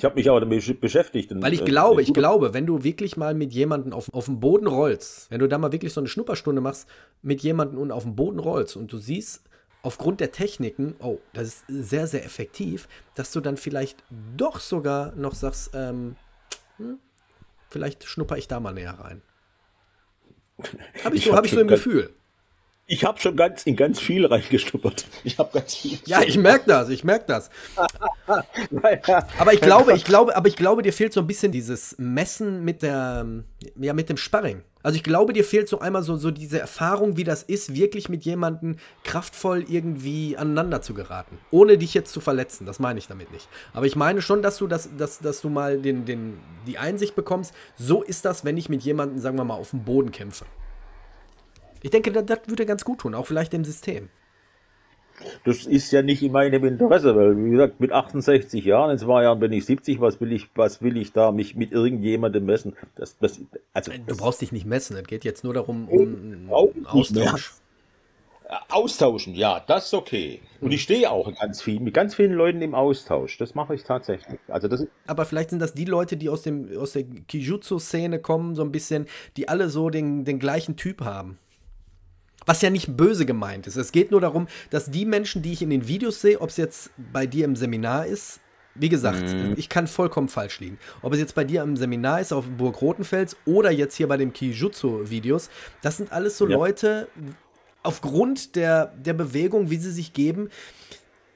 [0.00, 1.30] Ich habe mich aber damit beschäftigt.
[1.34, 4.40] Weil ich äh, glaube, ich glaube, wenn du wirklich mal mit jemandem auf, auf dem
[4.40, 6.88] Boden rollst, wenn du da mal wirklich so eine Schnupperstunde machst
[7.20, 9.42] mit jemandem und auf dem Boden rollst und du siehst
[9.82, 14.02] aufgrund der Techniken, oh, das ist sehr, sehr effektiv, dass du dann vielleicht
[14.38, 16.16] doch sogar noch sagst, ähm,
[16.78, 16.98] hm,
[17.68, 19.20] vielleicht schnupper ich da mal näher rein.
[21.04, 22.14] Habe ich, ich so, hab ich so im Gefühl.
[22.92, 25.06] Ich habe schon ganz in ganz viel reingeschnuppert.
[25.22, 26.00] Ich habe ganz viel.
[26.06, 27.48] Ja, ich merke das, ich merke das.
[29.38, 32.64] aber ich glaube, ich glaube, aber ich glaube, dir fehlt so ein bisschen dieses Messen
[32.64, 33.24] mit der,
[33.76, 34.64] ja, mit dem Sparring.
[34.82, 38.08] Also ich glaube, dir fehlt so einmal so, so diese Erfahrung, wie das ist, wirklich
[38.08, 38.74] mit jemandem
[39.04, 41.38] kraftvoll irgendwie aneinander zu geraten.
[41.52, 42.66] Ohne dich jetzt zu verletzen.
[42.66, 43.48] Das meine ich damit nicht.
[43.72, 47.14] Aber ich meine schon, dass du, das, dass, dass du mal den, den, die Einsicht
[47.14, 50.44] bekommst, so ist das, wenn ich mit jemandem, sagen wir mal, auf dem Boden kämpfe.
[51.82, 54.08] Ich denke, das, das würde ganz gut tun, auch vielleicht dem System.
[55.44, 59.22] Das ist ja nicht in meinem Interesse, weil, wie gesagt, mit 68 Jahren, in zwei
[59.22, 62.76] Jahren bin ich 70, was will ich, was will ich da mich mit irgendjemandem messen?
[62.94, 63.40] Das, das,
[63.72, 66.50] also, du brauchst dich nicht messen, es geht jetzt nur darum, um
[66.86, 67.52] Austausch.
[68.68, 70.40] Austauschen, ja, das ist okay.
[70.60, 73.38] Und ich stehe auch ganz viel, mit ganz vielen Leuten im Austausch.
[73.38, 74.40] Das mache ich tatsächlich.
[74.48, 78.56] Also das Aber vielleicht sind das die Leute, die aus, dem, aus der Kijutsu-Szene kommen,
[78.56, 79.06] so ein bisschen,
[79.36, 81.38] die alle so den, den gleichen Typ haben.
[82.46, 83.76] Was ja nicht böse gemeint ist.
[83.76, 86.56] Es geht nur darum, dass die Menschen, die ich in den Videos sehe, ob es
[86.56, 88.40] jetzt bei dir im Seminar ist,
[88.74, 89.54] wie gesagt, mm.
[89.56, 90.78] ich kann vollkommen falsch liegen.
[91.02, 94.16] Ob es jetzt bei dir im Seminar ist, auf Burg Rotenfels oder jetzt hier bei
[94.16, 95.50] den Kijutsu-Videos,
[95.82, 96.56] das sind alles so ja.
[96.56, 97.08] Leute,
[97.82, 100.50] aufgrund der, der Bewegung, wie sie sich geben,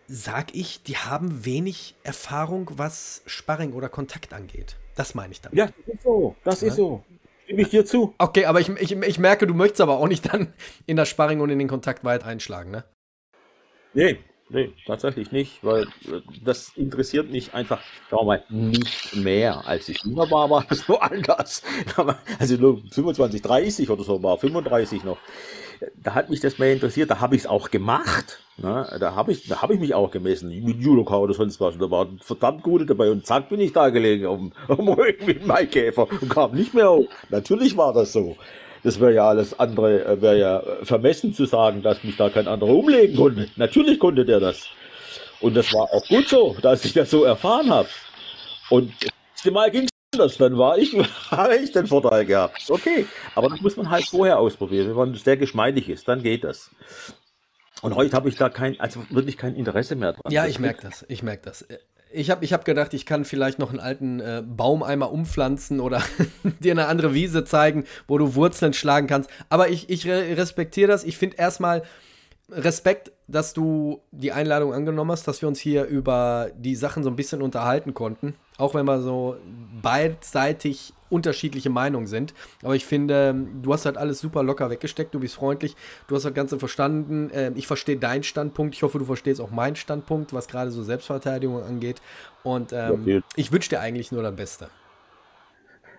[0.07, 4.77] sag ich, die haben wenig Erfahrung, was Sparring oder Kontakt angeht.
[4.95, 5.59] Das meine ich damit.
[5.59, 6.37] Ja, das ist so.
[6.45, 6.69] Das ja?
[6.69, 7.03] ist so.
[7.45, 8.15] Stimme ich dir zu.
[8.19, 10.53] Okay, aber ich, ich, ich merke, du möchtest aber auch nicht dann
[10.87, 12.85] in das Sparring und in den Kontakt weit einschlagen, ne?
[13.93, 14.19] Nee,
[14.49, 19.67] nee, tatsächlich nicht, weil äh, das interessiert mich einfach, wir mal, nicht mehr.
[19.67, 21.63] Als ich jünger war, war das so anders.
[22.39, 25.19] Also 25, 30 oder so war, 35 noch
[26.03, 28.41] da hat mich das mehr interessiert, da habe ich es auch gemacht.
[28.57, 28.87] Ne?
[29.01, 31.75] Da habe ich, hab ich mich auch gemessen, mit Judoka oder sonst was.
[31.75, 34.77] Und da waren verdammt gute dabei und zack bin ich da gelegen auf dem, auf
[34.77, 37.09] dem Rücken mit dem Maikäfer und kam nicht mehr hoch.
[37.31, 38.37] Natürlich war das so.
[38.83, 42.47] Das wäre ja alles andere, äh, wäre ja vermessen zu sagen, dass mich da kein
[42.47, 43.49] anderer umlegen konnte.
[43.57, 44.69] Natürlich konnte der das.
[45.41, 47.89] Und das war auch gut so, dass ich das so erfahren habe.
[48.71, 48.93] Und
[49.43, 50.95] das Mal ging das, dann war ich,
[51.31, 52.65] habe ich den Vorteil gehabt.
[52.69, 54.89] Okay, aber das muss man halt vorher ausprobieren.
[54.89, 56.71] Wenn man sehr geschmeidig ist, dann geht das.
[57.83, 60.33] Und heute habe ich da kein, also wirklich kein Interesse mehr dran.
[60.33, 61.05] Ja, ich merke das.
[61.09, 61.67] Ich merke das.
[62.11, 65.81] Ich habe ich hab gedacht, ich kann vielleicht noch einen alten äh, Baum einmal umpflanzen
[65.81, 66.01] oder
[66.61, 69.29] dir eine andere Wiese zeigen, wo du Wurzeln schlagen kannst.
[69.49, 71.05] Aber ich, ich respektiere das.
[71.05, 71.83] Ich finde erstmal,
[72.51, 77.09] Respekt, dass du die Einladung angenommen hast, dass wir uns hier über die Sachen so
[77.09, 78.35] ein bisschen unterhalten konnten.
[78.59, 79.37] Auch wenn wir so
[79.81, 82.35] beidseitig unterschiedliche Meinungen sind.
[82.63, 85.75] Aber ich finde, du hast halt alles super locker weggesteckt, du bist freundlich,
[86.07, 87.31] du hast das Ganze verstanden.
[87.33, 88.75] Ähm, ich verstehe deinen Standpunkt.
[88.75, 92.03] Ich hoffe, du verstehst auch meinen Standpunkt, was gerade so Selbstverteidigung angeht.
[92.43, 94.69] Und ähm, ja, ich wünsche dir eigentlich nur das Beste.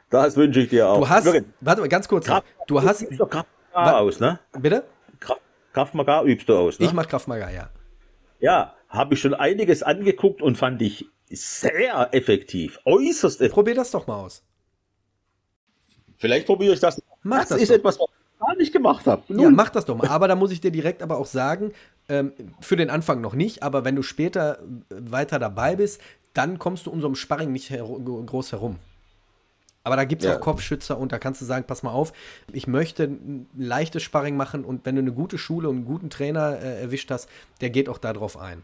[0.09, 0.99] Das wünsche ich dir auch.
[0.99, 1.25] Du hast,
[1.59, 2.25] warte mal, ganz kurz.
[2.25, 3.01] Kraft, du hast.
[3.01, 4.39] Du doch Kraft aus, ne?
[4.53, 4.83] Bitte?
[5.75, 6.85] Kraft, Kraftmagar übst du aus, ne?
[6.85, 7.69] Ich mach Kraftmagar, ja.
[8.39, 12.79] Ja, habe ich schon einiges angeguckt und fand ich sehr effektiv.
[12.85, 13.53] Äußerst effektiv.
[13.53, 14.41] Probier das doch mal aus.
[16.17, 17.01] Vielleicht probiere ich das.
[17.23, 17.75] Mach das, das ist doch.
[17.75, 19.23] etwas, was ich gar nicht gemacht habe.
[19.27, 20.07] Ja, mach das doch mal.
[20.07, 21.73] Aber da muss ich dir direkt aber auch sagen,
[22.07, 24.59] ähm, für den Anfang noch nicht, aber wenn du später
[24.89, 25.99] weiter dabei bist,
[26.33, 28.77] dann kommst du so einem Sparring nicht her groß herum.
[29.85, 30.35] Aber da gibt es ja.
[30.35, 32.11] auch Kopfschützer und da kannst du sagen, pass mal auf,
[32.51, 36.09] ich möchte ein leichtes Sparring machen und wenn du eine gute Schule und einen guten
[36.09, 37.29] Trainer äh, erwischt hast,
[37.61, 38.63] der geht auch darauf ein.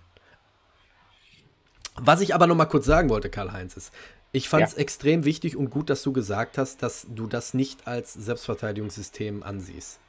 [1.96, 3.94] Was ich aber noch mal kurz sagen wollte, Karl-Heinz, ist,
[4.32, 4.80] ich fand es ja.
[4.80, 10.00] extrem wichtig und gut, dass du gesagt hast, dass du das nicht als Selbstverteidigungssystem ansiehst.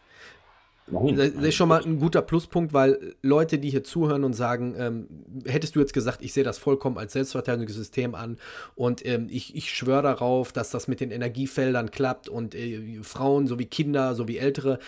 [0.89, 4.74] Nein, das ist schon mal ein guter Pluspunkt, weil Leute, die hier zuhören und sagen,
[4.76, 5.07] ähm,
[5.47, 8.39] hättest du jetzt gesagt, ich sehe das vollkommen als Selbstverteidigungssystem an
[8.74, 13.47] und ähm, ich, ich schwöre darauf, dass das mit den Energiefeldern klappt und äh, Frauen
[13.47, 14.80] sowie Kinder sowie Ältere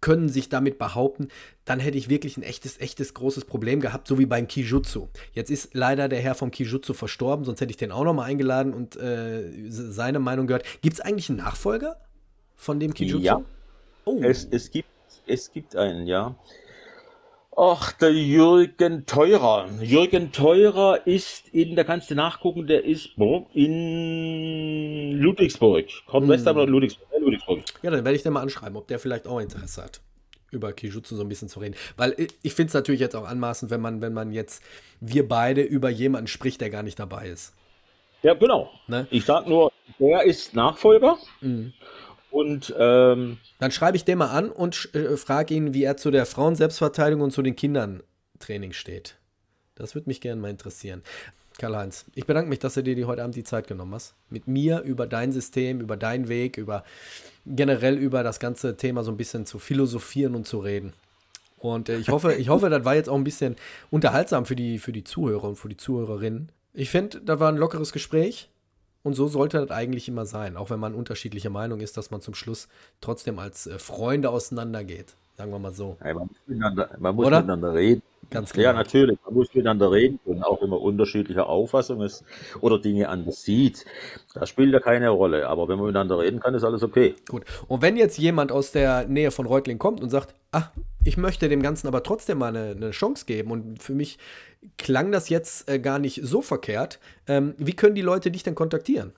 [0.00, 1.28] können sich damit behaupten,
[1.64, 5.08] dann hätte ich wirklich ein echtes, echtes großes Problem gehabt, so wie beim Kijutsu.
[5.34, 8.72] Jetzt ist leider der Herr vom Kijutsu verstorben, sonst hätte ich den auch nochmal eingeladen
[8.72, 10.64] und äh, seine Meinung gehört.
[10.80, 11.96] Gibt es eigentlich einen Nachfolger
[12.56, 13.18] von dem Kijutsu?
[13.18, 13.42] Ja.
[14.06, 14.20] Oh.
[14.22, 14.88] Es, es, gibt,
[15.30, 16.34] es gibt einen, ja.
[17.56, 19.68] Ach, der Jürgen Teurer.
[19.82, 23.10] Jürgen Teurer ist in, da kannst du nachgucken, der ist
[23.52, 25.86] in Ludwigsburg.
[26.06, 26.30] Kommt hm.
[26.30, 27.60] Westheimer Ludwigsburg, Ludwigsburg.
[27.82, 30.00] Ja, dann werde ich den mal anschreiben, ob der vielleicht auch Interesse hat,
[30.50, 31.74] über Kijutsu so ein bisschen zu reden.
[31.96, 34.62] Weil ich finde es natürlich jetzt auch anmaßend, wenn man, wenn man jetzt,
[35.00, 37.52] wir beide über jemanden spricht, der gar nicht dabei ist.
[38.22, 38.70] Ja, genau.
[38.86, 39.06] Ne?
[39.10, 41.18] Ich sag nur, der ist Nachfolger.
[41.40, 41.72] Mhm.
[42.30, 46.10] Und ähm, dann schreibe ich den mal an und äh, frage ihn, wie er zu
[46.10, 48.02] der Frauenselbstverteidigung und zu den Kindern
[48.38, 49.16] Training steht.
[49.74, 51.02] Das würde mich gerne mal interessieren.
[51.58, 54.14] Karl-Heinz, ich bedanke mich, dass du dir heute Abend die Zeit genommen hast.
[54.30, 56.84] Mit mir über dein System, über deinen Weg, über
[57.46, 60.92] generell über das ganze Thema so ein bisschen zu philosophieren und zu reden.
[61.58, 63.56] Und äh, ich hoffe, ich hoffe, das war jetzt auch ein bisschen
[63.90, 66.50] unterhaltsam für die, für die Zuhörer und für die Zuhörerinnen.
[66.72, 68.49] Ich finde, das war ein lockeres Gespräch.
[69.02, 72.20] Und so sollte das eigentlich immer sein, auch wenn man unterschiedlicher Meinung ist, dass man
[72.20, 72.68] zum Schluss
[73.00, 75.16] trotzdem als äh, Freunde auseinandergeht.
[75.40, 75.96] Sagen wir mal so.
[76.04, 78.02] Ja, man muss, miteinander, man muss miteinander, reden.
[78.28, 78.62] Ganz genau.
[78.62, 79.18] Ja, natürlich.
[79.24, 82.26] Man muss miteinander reden und auch immer unterschiedlicher Auffassung ist
[82.60, 83.86] oder Dinge anders sieht.
[84.34, 85.48] Das spielt ja keine Rolle.
[85.48, 87.14] Aber wenn man miteinander reden kann, ist alles okay.
[87.26, 87.44] Gut.
[87.68, 90.72] Und wenn jetzt jemand aus der Nähe von Reutling kommt und sagt, ach,
[91.04, 94.18] ich möchte dem Ganzen aber trotzdem mal eine, eine Chance geben und für mich
[94.76, 97.00] klang das jetzt äh, gar nicht so verkehrt.
[97.26, 99.14] Ähm, wie können die Leute dich denn kontaktieren?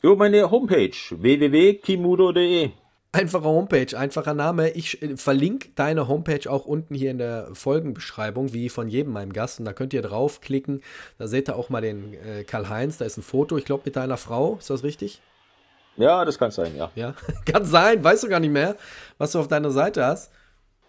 [0.00, 2.70] Über meine Homepage www.kimudo.de.
[3.14, 4.70] Einfache Homepage, einfacher Name.
[4.70, 9.32] Ich äh, verlinke deine Homepage auch unten hier in der Folgenbeschreibung, wie von jedem meinem
[9.32, 9.60] Gast.
[9.60, 10.82] Und da könnt ihr draufklicken.
[11.16, 12.98] Da seht ihr auch mal den äh, Karl-Heinz.
[12.98, 14.56] Da ist ein Foto, ich glaube, mit deiner Frau.
[14.56, 15.22] Ist das richtig?
[15.96, 16.90] Ja, das kann sein, ja.
[16.96, 17.14] Ja,
[17.46, 18.02] kann sein.
[18.02, 18.74] Weißt du gar nicht mehr,
[19.16, 20.32] was du auf deiner Seite hast.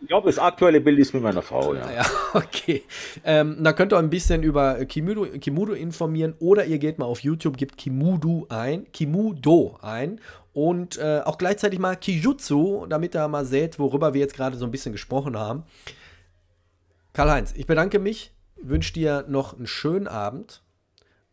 [0.06, 1.91] Ich glaube, das aktuelle Bild ist mit meiner Frau, ja.
[1.91, 2.84] Ja, okay.
[3.24, 7.22] Ähm, da könnt ihr ein bisschen über Kimudo, Kimudo informieren oder ihr geht mal auf
[7.22, 10.22] YouTube, gebt Kimudo ein, Kimudo ein
[10.53, 14.66] und äh, auch gleichzeitig mal Kijutsu, damit ihr mal seht, worüber wir jetzt gerade so
[14.66, 15.64] ein bisschen gesprochen haben.
[17.14, 18.32] Karl-Heinz, ich bedanke mich,
[18.62, 20.62] wünsche dir noch einen schönen Abend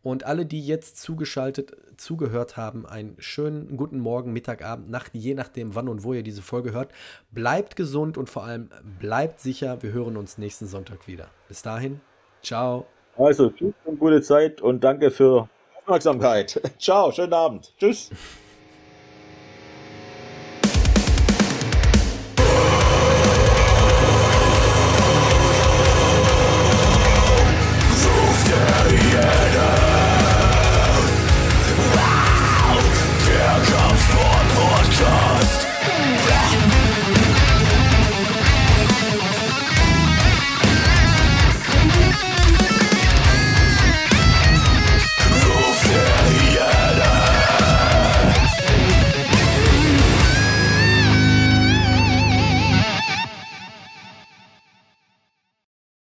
[0.03, 5.33] und alle, die jetzt zugeschaltet, zugehört haben, einen schönen guten Morgen, Mittag, Abend, Nacht, je
[5.33, 6.91] nachdem, wann und wo ihr diese Folge hört.
[7.31, 9.81] Bleibt gesund und vor allem bleibt sicher.
[9.81, 11.27] Wir hören uns nächsten Sonntag wieder.
[11.47, 12.01] Bis dahin,
[12.41, 12.85] ciao.
[13.17, 15.47] Also, tschüss und gute Zeit und danke für
[15.81, 16.59] Aufmerksamkeit.
[16.79, 17.73] Ciao, schönen Abend.
[17.77, 18.09] Tschüss.